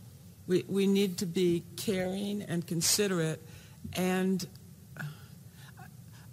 [0.48, 3.42] We, we need to be caring and considerate.
[3.94, 4.46] And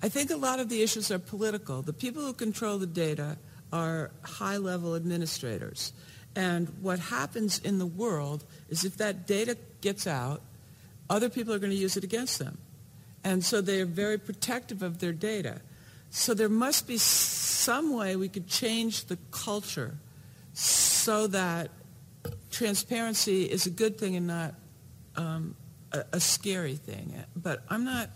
[0.03, 1.83] I think a lot of the issues are political.
[1.83, 3.37] The people who control the data
[3.73, 5.93] are high-level administrators.
[6.37, 10.43] And what happens in the world is if that data gets out,
[11.11, 12.59] other people are going to use it against them.
[13.25, 15.61] And so they are very protective of their data.
[16.11, 19.97] So there must be some way we could change the culture
[21.05, 21.71] so that
[22.51, 24.55] transparency is a good thing and not
[25.17, 25.55] um,
[25.93, 27.15] a, a scary thing.
[27.37, 28.09] But I'm not,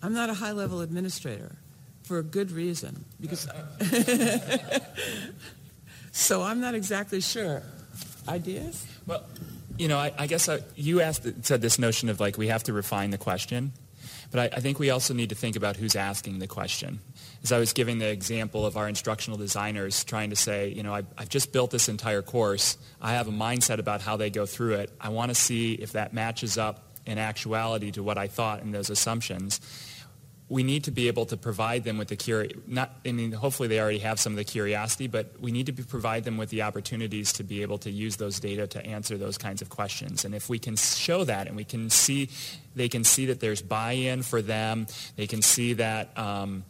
[0.00, 1.56] I'm not a high-level administrator
[2.04, 3.48] for a good reason because
[6.12, 7.62] so I'm not exactly sure.
[8.28, 8.86] Ideas?
[9.04, 9.24] Well,
[9.78, 12.62] you know, I, I guess I, you asked said this notion of like we have
[12.64, 13.72] to refine the question,
[14.32, 16.98] but I, I think we also need to think about who's asking the question.
[17.44, 20.94] As I was giving the example of our instructional designers trying to say, you know,
[20.94, 22.78] I, I've just built this entire course.
[23.00, 24.90] I have a mindset about how they go through it.
[25.00, 28.72] I want to see if that matches up in actuality to what I thought in
[28.72, 29.60] those assumptions
[30.52, 33.68] we need to be able to provide them with the curi- not I mean hopefully
[33.68, 36.50] they already have some of the curiosity but we need to be, provide them with
[36.50, 40.26] the opportunities to be able to use those data to answer those kinds of questions
[40.26, 42.28] and if we can show that and we can see
[42.74, 46.64] they can see that there's buy-in for them they can see that um,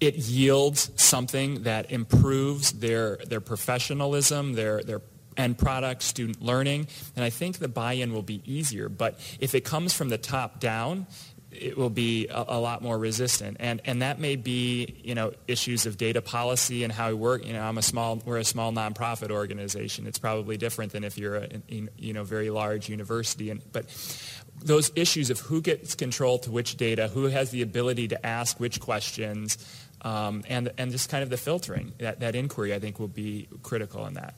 [0.00, 5.00] it yields something that improves their their professionalism their their
[5.36, 8.88] end product, student learning, and I think the buy-in will be easier.
[8.88, 11.06] But if it comes from the top down,
[11.54, 13.56] it will be a, a, lot more resistant.
[13.60, 17.46] And, and that may be, you know, issues of data policy and how we work.
[17.46, 20.06] You know, I'm a small, we're a small nonprofit organization.
[20.06, 23.50] It's probably different than if you're a, you know, very large university.
[23.50, 23.86] And, but
[24.62, 28.58] those issues of who gets control to which data, who has the ability to ask
[28.60, 29.58] which questions,
[30.02, 33.48] um, and, and just kind of the filtering, that, that inquiry, I think, will be
[33.62, 34.34] critical in that.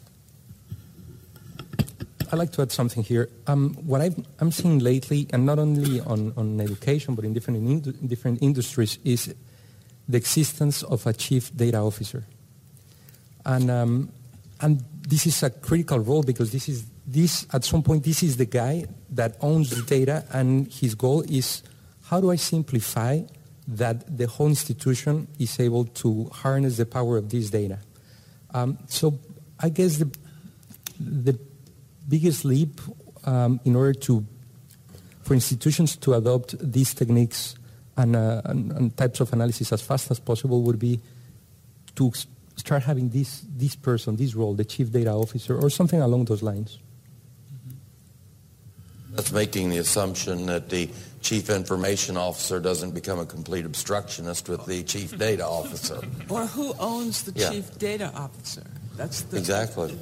[2.33, 3.29] I'd like to add something here.
[3.47, 4.11] Um, what i
[4.41, 8.99] am seeing lately, and not only on, on education, but in different, in different industries,
[9.05, 9.35] is
[10.09, 12.25] the existence of a chief data officer.
[13.45, 14.13] And, um,
[14.61, 18.37] and this is a critical role because this is, this, at some point, this is
[18.37, 21.63] the guy that owns the data, and his goal is
[22.05, 23.23] how do I simplify
[23.69, 27.79] that the whole institution is able to harness the power of this data?
[28.55, 29.19] Um, so
[29.59, 30.11] I guess the,
[31.01, 31.39] the
[32.09, 32.81] biggest leap
[33.25, 34.25] um, in order to,
[35.23, 37.57] for institutions to adopt these techniques
[37.97, 41.01] and, uh, and, and, types of analysis as fast as possible would be
[41.95, 42.13] to
[42.57, 46.43] start having this, this person, this role, the chief data officer, or something along those
[46.43, 46.79] lines.
[49.13, 50.91] That's making the assumption that the
[51.23, 56.01] chief information officer doesn't become a complete obstructionist with the chief data officer.
[56.29, 57.51] Or who owns the yeah.
[57.51, 58.63] chief data officer?
[58.97, 59.99] That's the exactly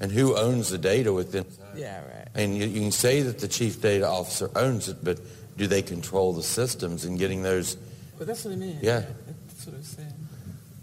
[0.00, 1.46] and who owns the data within.
[1.74, 2.28] Yeah, right.
[2.34, 5.20] And you, you, can say that the chief data officer owns it, but
[5.56, 7.76] do they control the systems and getting those?
[8.18, 8.78] But that's what I mean.
[8.82, 9.04] Yeah.
[9.46, 10.12] That's what I'm saying.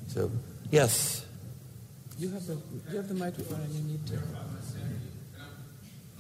[0.08, 0.32] So,
[0.72, 1.26] yes.
[2.18, 2.58] You have the
[2.90, 4.16] you have the microphone and you need to.
[4.16, 4.20] Uh,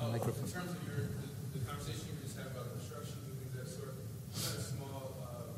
[0.09, 0.45] microphone.
[0.45, 3.67] In terms of your the, the conversation you just had about construction and things that
[3.69, 3.97] sort, of,
[4.35, 5.53] a small uh,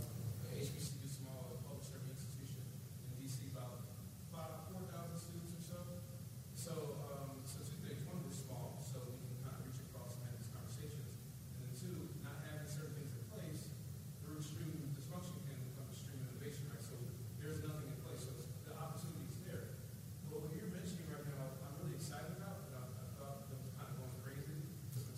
[0.54, 3.90] HBCU, small public service institution in DC, about
[4.30, 5.80] about four thousand students or so.
[6.54, 7.00] So.
[7.00, 7.26] Uh,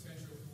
[0.08, 0.48] potential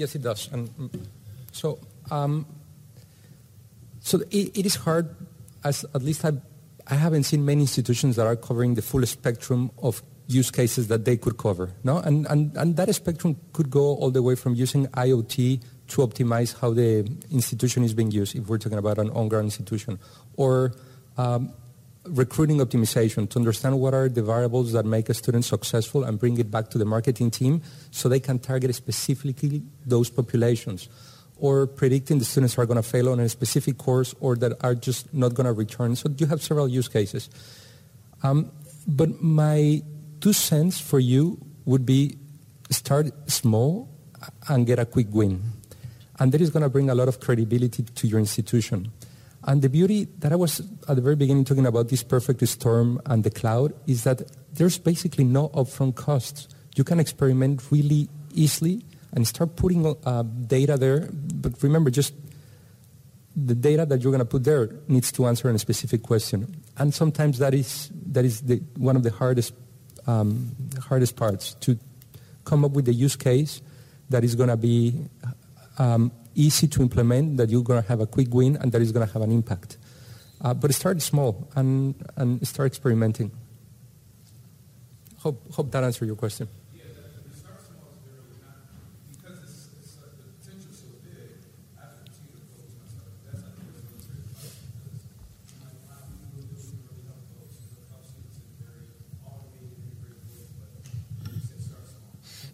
[0.00, 0.48] Yes, it does.
[0.50, 1.06] And mm,
[1.52, 1.78] so,
[2.10, 2.46] um,
[4.00, 5.14] so it, it is hard.
[5.62, 6.32] As at least I,
[6.86, 11.04] I haven't seen many institutions that are covering the full spectrum of use cases that
[11.04, 11.74] they could cover.
[11.84, 16.00] No, and and and that spectrum could go all the way from using IoT to
[16.00, 18.34] optimize how the institution is being used.
[18.34, 19.98] If we're talking about an on-ground institution,
[20.38, 20.72] or
[21.18, 21.52] um,
[22.04, 26.38] recruiting optimization to understand what are the variables that make a student successful and bring
[26.38, 30.88] it back to the marketing team so they can target specifically those populations
[31.36, 34.74] or predicting the students are going to fail on a specific course or that are
[34.74, 35.96] just not going to return.
[35.96, 37.30] So you have several use cases.
[38.22, 38.52] Um,
[38.86, 39.82] but my
[40.20, 42.18] two cents for you would be
[42.70, 43.88] start small
[44.48, 45.42] and get a quick win.
[46.18, 48.92] And that is going to bring a lot of credibility to your institution.
[49.44, 53.00] And the beauty that I was at the very beginning talking about this perfect storm
[53.06, 54.22] and the cloud is that
[54.52, 56.48] there's basically no upfront costs.
[56.76, 61.08] You can experiment really easily and start putting uh, data there.
[61.10, 62.14] But remember, just
[63.34, 66.62] the data that you're going to put there needs to answer a specific question.
[66.76, 69.54] And sometimes that is, that is the, one of the hardest,
[70.06, 71.78] um, hardest parts, to
[72.44, 73.62] come up with a use case
[74.10, 74.94] that is going to be
[75.78, 78.92] um, easy to implement, that you're going to have a quick win, and that is
[78.92, 79.78] going to have an impact.
[80.40, 83.30] Uh, but start small and, and start experimenting.
[85.18, 86.48] Hope, hope that answered your question.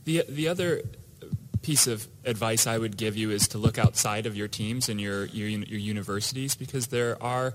[0.04, 0.82] The, the other
[1.66, 5.00] piece of advice I would give you is to look outside of your teams and
[5.00, 7.54] your, your, your universities because there are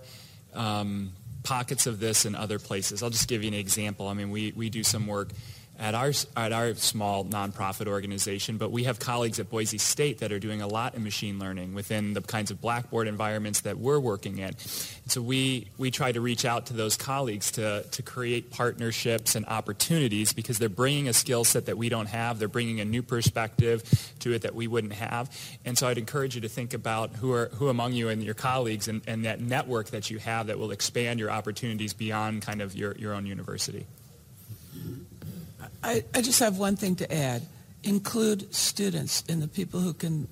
[0.53, 3.01] um, pockets of this in other places.
[3.01, 4.09] I'll just give you an example.
[4.09, 5.29] I mean, we, we do some work
[5.81, 10.31] at our, at our small nonprofit organization, but we have colleagues at Boise State that
[10.31, 13.99] are doing a lot in machine learning within the kinds of Blackboard environments that we're
[13.99, 14.55] working in.
[15.07, 19.43] so we, we try to reach out to those colleagues to, to create partnerships and
[19.47, 22.37] opportunities because they're bringing a skill set that we don't have.
[22.37, 23.83] They're bringing a new perspective
[24.19, 25.35] to it that we wouldn't have.
[25.65, 28.35] And so I'd encourage you to think about who, are, who among you and your
[28.35, 32.61] colleagues and, and that network that you have that will expand your opportunities beyond kind
[32.61, 33.87] of your, your own university.
[35.83, 37.43] I, I just have one thing to add.
[37.83, 40.27] Include students in the people who can,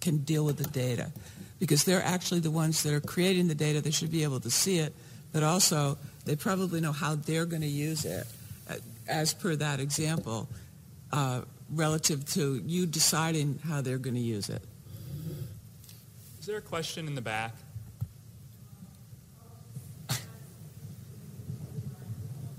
[0.00, 1.10] can deal with the data
[1.58, 3.80] because they're actually the ones that are creating the data.
[3.80, 4.94] They should be able to see it,
[5.32, 8.26] but also they probably know how they're going to use it
[8.70, 8.74] uh,
[9.06, 10.48] as per that example
[11.12, 14.62] uh, relative to you deciding how they're going to use it.
[16.40, 17.52] Is there a question in the back?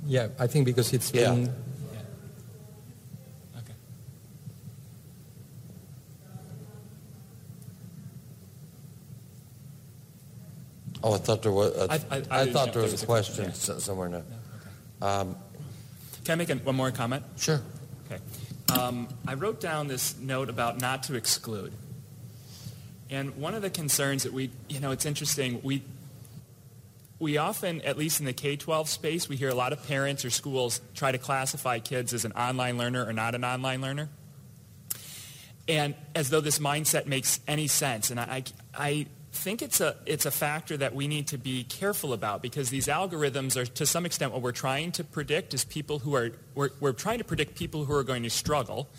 [0.05, 1.33] yeah, I think because it's Yeah.
[1.33, 1.53] been
[11.03, 12.91] Oh, I thought there was, I- I- I I didn't know thought there there was
[12.93, 13.45] was a a question.
[13.45, 14.23] s- somewhere now.
[14.99, 15.35] Can
[16.33, 17.23] I make an- one more comment?
[17.37, 17.61] Sure.
[18.11, 18.21] Okay.
[18.77, 21.71] Um, I wrote down this note about not to exclude.
[23.09, 25.83] And one of the concerns that we, you know, it's interesting, we,
[27.19, 30.29] we often, at least in the K-12 space, we hear a lot of parents or
[30.29, 34.09] schools try to classify kids as an online learner or not an online learner.
[35.69, 38.09] And as though this mindset makes any sense.
[38.11, 38.43] And I,
[38.73, 39.07] I
[39.37, 42.87] think it's a, it's a factor that we need to be careful about because these
[42.87, 46.71] algorithms are, to some extent, what we're trying to predict is people who are, we're,
[46.79, 48.89] we're trying to predict people who are going to struggle.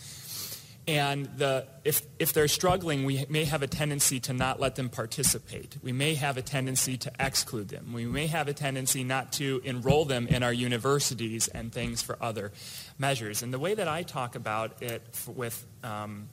[0.86, 4.88] And the, if, if they're struggling, we may have a tendency to not let them
[4.88, 5.76] participate.
[5.82, 7.92] We may have a tendency to exclude them.
[7.92, 12.16] We may have a tendency not to enroll them in our universities and things for
[12.22, 12.52] other
[12.98, 13.42] measures.
[13.42, 16.30] And the way that I talk about it with um,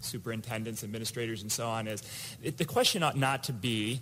[0.00, 2.02] superintendents, administrators, and so on is
[2.42, 4.00] it, the question ought not to be,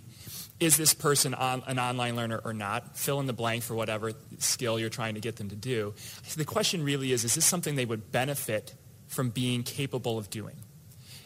[0.59, 2.97] is this person on, an online learner or not?
[2.97, 5.93] Fill in the blank for whatever skill you're trying to get them to do.
[6.35, 8.73] The question really is, is this something they would benefit
[9.07, 10.55] from being capable of doing?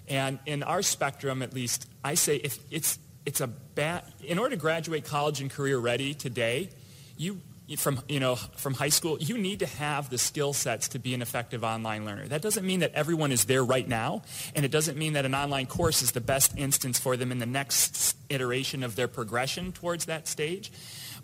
[0.08, 4.56] And in our spectrum, at least, I say if it's, it's a bad, in order
[4.56, 6.70] to graduate college and career ready today,
[7.18, 7.42] you,
[7.76, 11.14] from, you know, from high school, you need to have the skill sets to be
[11.14, 12.28] an effective online learner.
[12.28, 14.24] That doesn't mean that everyone is there right now,
[14.56, 17.40] and it doesn't mean that an online course is the best instance for them in
[17.40, 20.72] the next iteration of their progression towards that stage.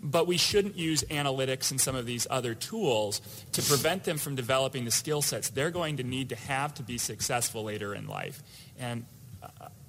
[0.02, 3.20] But we shouldn't use analytics and some of these other tools
[3.52, 6.82] to prevent them from developing the skill sets they're going to need to have to
[6.82, 8.42] be successful later in life.
[8.78, 9.04] And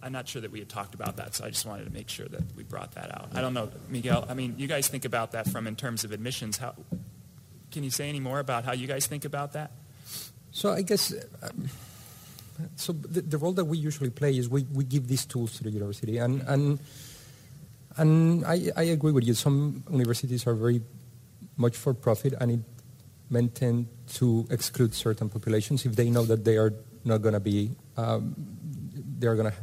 [0.03, 2.09] I'm not sure that we had talked about that, so I just wanted to make
[2.09, 3.29] sure that we brought that out.
[3.33, 6.11] I don't know, Miguel, I mean, you guys think about that from in terms of
[6.11, 6.57] admissions.
[6.57, 6.73] How,
[7.71, 9.71] can you say any more about how you guys think about that?
[10.51, 11.69] So I guess um,
[12.75, 15.63] So the, the, role that we usually play is we, we give these tools to
[15.63, 16.79] the university, and and
[17.97, 19.33] and I, I agree with you.
[19.33, 20.81] Some universities are very
[21.57, 22.59] much for profit, and it
[23.29, 23.87] may tend
[24.19, 26.73] to exclude certain populations if they know that they are
[27.03, 28.35] not going to be um,
[29.17, 29.57] they are going to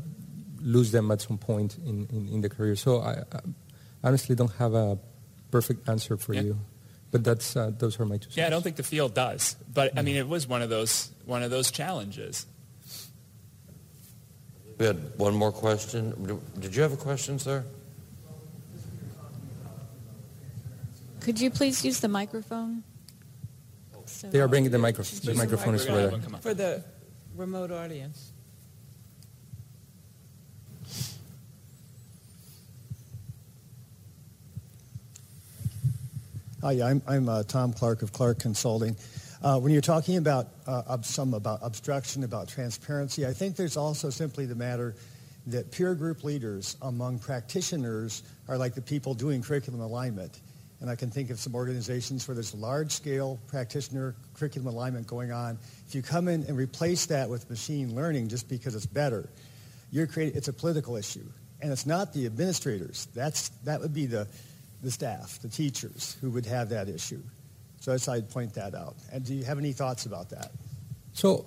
[0.69, 2.77] lose them at some point in, in, in the career.
[2.77, 3.41] So I, I,
[4.05, 4.99] honestly don't have a
[5.51, 6.43] perfect answer for yeah.
[6.43, 6.59] you.
[7.11, 8.25] But that's uh, those are my two.
[8.25, 8.37] Cents.
[8.37, 9.57] Yeah, I don't think the field does.
[9.73, 12.45] But I mean, it was one of those one of those challenges.
[14.77, 16.41] We had one more question.
[16.61, 17.65] Did you have a question, sir?
[21.21, 22.85] Could you please use the microphone?
[24.05, 26.41] So they are bringing the, micro- the microphone is over there.
[26.41, 26.85] For the
[27.37, 28.33] remote audience.
[36.61, 38.97] Hi, I'm, I'm uh, Tom Clark of Clark Consulting.
[39.41, 44.11] Uh, when you're talking about uh, some about obstruction, about transparency, I think there's also
[44.11, 44.97] simply the matter
[45.47, 50.41] that peer group leaders among practitioners are like the people doing curriculum alignment.
[50.81, 55.61] And I can think of some organizations where there's large-scale practitioner curriculum alignment going on.
[55.87, 59.29] If you come in and replace that with machine learning just because it's better,
[59.93, 61.25] you're creating, it's a political issue.
[61.63, 63.07] And it's not the administrators.
[63.15, 64.27] That's, that would be the,
[64.83, 67.23] the staff, the teachers, who would have that issue.
[67.81, 68.97] So that's I'd point that out.
[69.13, 70.51] And do you have any thoughts about that?
[71.13, 71.47] So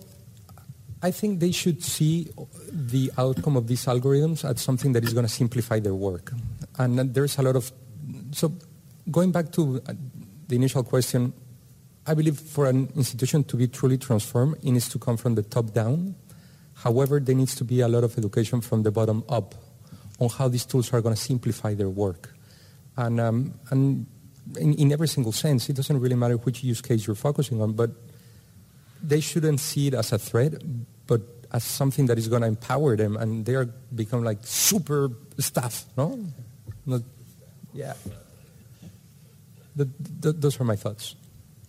[1.02, 2.32] I think they should see
[2.72, 6.32] the outcome of these algorithms as something that is going to simplify their work.
[6.78, 7.72] And there's a lot of,
[8.32, 8.54] so
[9.10, 9.94] going back to uh,
[10.48, 11.34] the initial question,
[12.06, 15.44] I believe for an institution to be truly transformed, it needs to come from the
[15.44, 16.16] top down.
[16.76, 19.56] However, there needs to be a lot of education from the bottom up
[20.20, 22.34] on how these tools are going to simplify their work.
[22.98, 24.06] And, um, and
[24.58, 27.74] in, in, every single sense, it doesn't really matter which use case you're focusing on,
[27.74, 27.92] but
[29.02, 30.54] they shouldn't see it as a threat,
[31.08, 31.22] but
[31.52, 33.66] as something that is going to empower them, and they are
[33.96, 36.20] become like super staff, no?
[36.86, 37.02] Not,
[37.74, 37.94] yeah.
[39.76, 39.90] The,
[40.20, 41.16] the, those are my thoughts.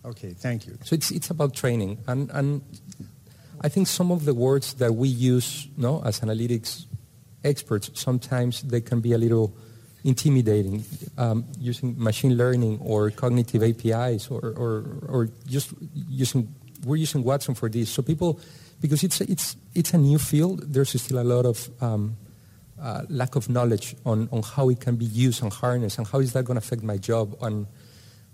[0.05, 0.77] Okay, thank you.
[0.83, 2.61] So it's, it's about training, and, and
[3.61, 6.85] I think some of the words that we use, no, as analytics
[7.43, 9.55] experts, sometimes they can be a little
[10.03, 10.83] intimidating
[11.17, 15.73] um, using machine learning or cognitive APIs or, or, or just
[16.09, 16.53] using,
[16.85, 17.89] we're using Watson for this.
[17.89, 18.39] So people,
[18.81, 22.17] because it's, it's, it's a new field, there's still a lot of um,
[22.81, 26.19] uh, lack of knowledge on, on how it can be used and harnessed and how
[26.19, 27.35] is that going to affect my job.
[27.41, 27.65] On,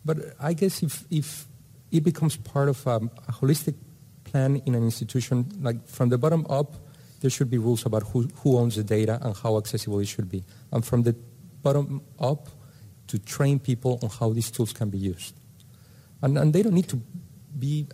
[0.03, 1.45] but I guess if, if
[1.91, 3.75] it becomes part of a, a holistic
[4.23, 6.73] plan in an institution, like from the bottom up,
[7.21, 10.29] there should be rules about who, who owns the data and how accessible it should
[10.29, 10.43] be.
[10.71, 11.15] And from the
[11.61, 12.49] bottom up
[13.07, 15.35] to train people on how these tools can be used.
[16.21, 17.01] And, and they don't need to
[17.57, 17.87] be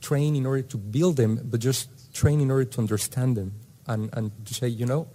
[0.00, 3.52] trained in order to build them, but just train in order to understand them
[3.86, 5.08] and, and to say, you know,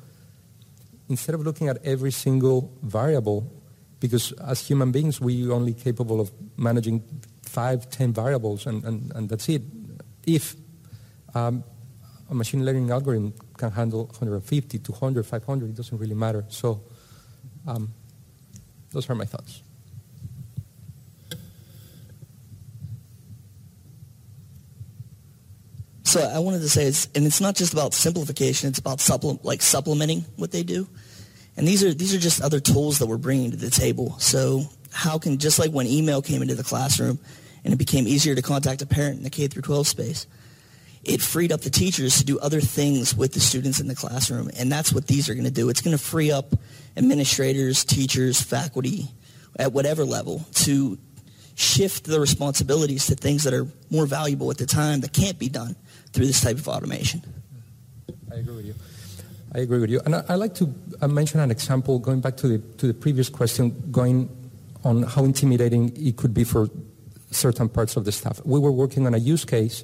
[1.10, 3.52] instead of looking at every single variable,
[4.00, 7.04] because as human beings, we're only capable of managing
[7.44, 9.62] five, ten variables, and, and, and that's it.
[10.26, 10.56] If
[11.36, 11.64] um,
[12.30, 16.46] a machine learning algorithm can handle 150, 200, 500, it doesn't really matter.
[16.50, 16.82] So
[17.68, 17.94] um,
[18.92, 19.62] those are my thoughts.
[26.04, 29.40] So I wanted to say, it's, and it's not just about simplification; it's about supple-
[29.44, 30.88] like supplementing what they do.
[31.56, 34.18] And these are these are just other tools that we're bringing to the table.
[34.18, 37.20] So how can just like when email came into the classroom,
[37.64, 40.26] and it became easier to contact a parent in the K through 12 space,
[41.10, 44.52] it freed up the teachers to do other things with the students in the classroom.
[44.58, 45.68] And that's what these are going to do.
[45.70, 46.54] It's going to free up
[46.96, 49.08] administrators, teachers, faculty
[49.58, 51.00] at whatever level to
[51.56, 55.50] shift the responsibilities to things that are more valuable at the time that can't be
[55.50, 55.76] done
[56.14, 57.24] through this type of automation.
[58.32, 58.76] I agree with you.
[59.54, 60.02] I agree with you.
[60.06, 60.72] And I, I like to
[61.08, 64.30] mention an example going back to the, to the previous question, going
[64.84, 66.70] on how intimidating it could be for
[67.32, 68.40] certain parts of the staff.
[68.46, 69.84] We were working on a use case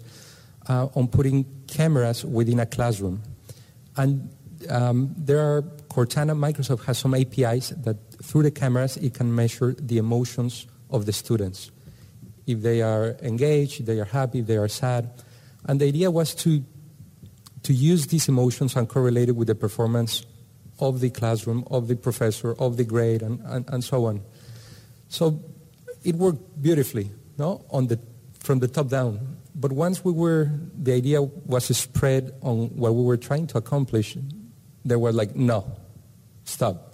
[0.67, 3.21] uh, on putting cameras within a classroom.
[3.97, 4.29] And
[4.69, 9.75] um, there are, Cortana, Microsoft has some APIs that through the cameras it can measure
[9.79, 11.71] the emotions of the students.
[12.47, 15.09] If they are engaged, if they are happy, if they are sad.
[15.67, 16.63] And the idea was to,
[17.63, 20.25] to use these emotions and correlate it with the performance
[20.79, 24.21] of the classroom, of the professor, of the grade, and, and, and so on.
[25.07, 25.39] So
[26.03, 27.65] it worked beautifully, no?
[27.71, 27.99] On the,
[28.39, 29.37] from the top down.
[29.65, 34.15] But once we were, the idea was spread on what we were trying to accomplish,
[34.85, 35.65] they were like, no,
[36.43, 36.93] stop.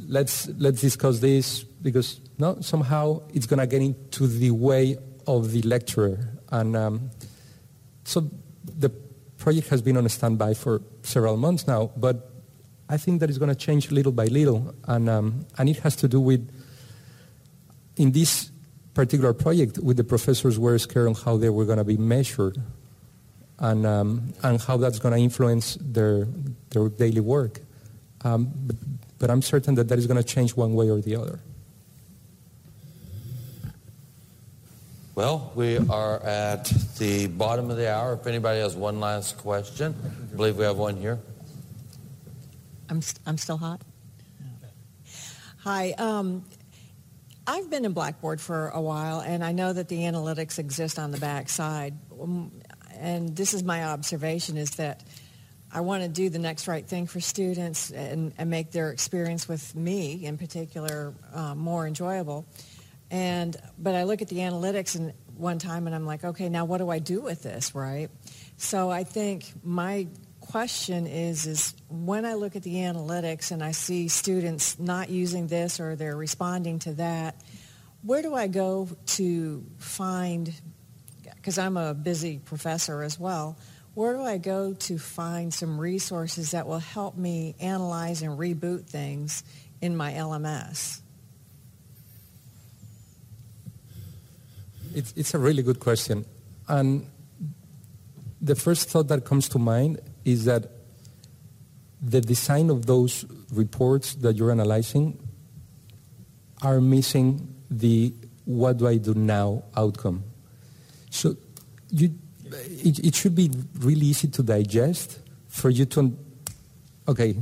[0.00, 5.52] Let's, let's discuss this because no, somehow it's going to get into the way of
[5.52, 6.30] the lecturer.
[6.50, 7.10] And um,
[8.02, 8.28] so
[8.64, 8.88] the
[9.38, 12.28] project has been on standby for several months now, but
[12.88, 15.94] I think that is going to change little by little, and, um, and it has
[15.94, 16.50] to do with,
[17.96, 18.50] in this
[18.96, 22.56] particular project, with the professors were scared on how they were going to be measured
[23.58, 26.26] and, um, and how that's going to influence their,
[26.70, 27.60] their daily work.
[28.24, 28.76] Um, but,
[29.18, 31.40] but I'm certain that that is going to change one way or the other.
[35.14, 36.64] Well, we are at
[36.98, 38.14] the bottom of the hour.
[38.14, 39.94] If anybody has one last question,
[40.32, 41.18] I believe we have one here.
[42.88, 43.80] I'm, I'm still hot.
[45.64, 45.92] Hi.
[45.98, 46.44] Um,
[47.46, 51.12] I've been in Blackboard for a while, and I know that the analytics exist on
[51.12, 51.94] the backside.
[52.20, 52.50] Um,
[52.98, 55.04] and this is my observation, is that
[55.70, 59.48] I want to do the next right thing for students and, and make their experience
[59.48, 62.46] with me, in particular, uh, more enjoyable.
[63.10, 66.64] And but I look at the analytics and one time and I'm like, okay, now
[66.64, 68.10] what do I do with this, right?
[68.56, 70.08] So I think my
[70.50, 75.46] question is is when I look at the analytics and I see students not using
[75.46, 77.40] this or they're responding to that,
[78.02, 80.52] where do I go to find
[81.36, 83.56] because I'm a busy professor as well,
[83.94, 88.86] where do I go to find some resources that will help me analyze and reboot
[88.86, 89.44] things
[89.80, 91.00] in my LMS?
[94.94, 96.24] It's, a really good question.
[96.68, 97.06] And
[98.40, 100.66] the first thought that comes to mind is that
[102.02, 105.18] the design of those reports that you're analyzing
[106.62, 108.12] are missing the
[108.44, 110.24] what do I do now outcome.
[111.10, 111.36] So
[111.90, 112.14] you,
[112.44, 116.16] it, it should be really easy to digest for you to,
[117.08, 117.36] okay,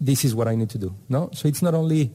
[0.00, 0.94] this is what I need to do.
[1.08, 1.30] No?
[1.34, 2.12] So it's not only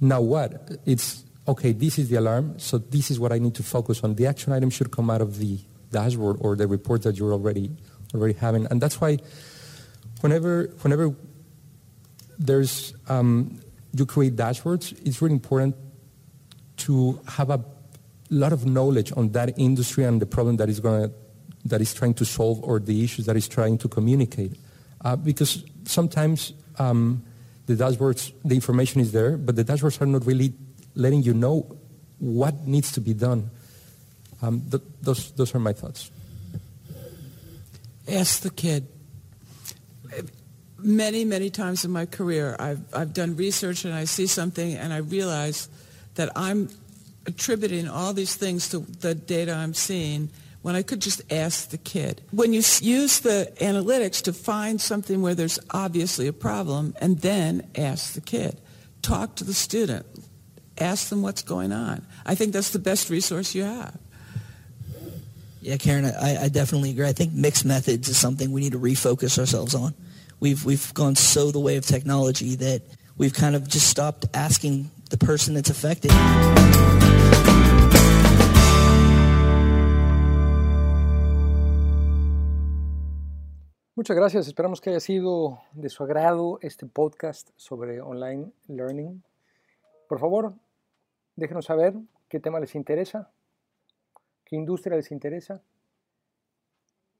[0.00, 3.62] now what, it's okay, this is the alarm, so this is what I need to
[3.62, 4.14] focus on.
[4.14, 5.58] The action item should come out of the
[5.90, 7.70] dashboard or the report that you're already
[8.14, 9.18] already having, and that's why
[10.20, 11.14] whenever whenever
[12.38, 13.60] there's um,
[13.92, 15.76] you create dashboards, it's really important
[16.78, 17.62] to have a
[18.30, 21.12] lot of knowledge on that industry and the problem that is going
[21.64, 24.56] that is trying to solve or the issues that is trying to communicate,
[25.04, 27.22] uh, because sometimes um,
[27.66, 30.52] the dashboards, the information is there, but the dashboards are not really
[30.94, 31.76] letting you know
[32.18, 33.50] what needs to be done.
[34.42, 36.10] Um, th- those, those are my thoughts.
[38.08, 38.86] Ask the kid.
[40.78, 44.92] Many, many times in my career, I've, I've done research and I see something and
[44.92, 45.68] I realize
[46.14, 46.70] that I'm
[47.26, 50.30] attributing all these things to the data I'm seeing
[50.62, 52.22] when I could just ask the kid.
[52.30, 57.68] When you use the analytics to find something where there's obviously a problem and then
[57.76, 58.60] ask the kid,
[59.02, 60.06] talk to the student,
[60.78, 62.06] ask them what's going on.
[62.26, 63.98] I think that's the best resource you have.
[65.62, 67.06] Yeah, Karen, I, I definitely agree.
[67.06, 69.94] I think mixed methods is something we need to refocus ourselves on.
[70.40, 72.82] We've we've gone so the way of technology that
[73.18, 76.12] we've kind of just stopped asking the person that's affected.
[83.96, 84.48] Muchas gracias.
[84.48, 89.22] Esperamos que haya sido de su agrado este podcast sobre online learning.
[90.08, 90.54] Por favor,
[91.36, 91.92] déjenos saber
[92.30, 93.30] qué tema les interesa,
[94.50, 95.62] qué industria les interesa,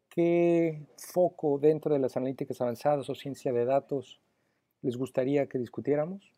[0.09, 4.21] qué foco dentro de las analíticas avanzadas o ciencia de datos
[4.83, 6.33] les gustaría que discutiéramos.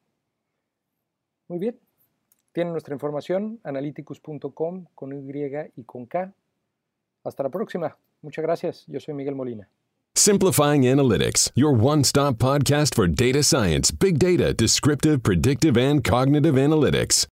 [1.49, 1.79] Muy bien.
[2.53, 6.35] Tienen nuestra información, analyticus.com con Y y con K.
[7.25, 7.97] Hasta la próxima.
[8.21, 8.85] Muchas gracias.
[8.87, 9.69] Yo soy Miguel Molina.
[10.15, 16.55] Simplifying Analytics, your one stop podcast for data science, big data, descriptive, predictive, and cognitive
[16.57, 17.27] analytics.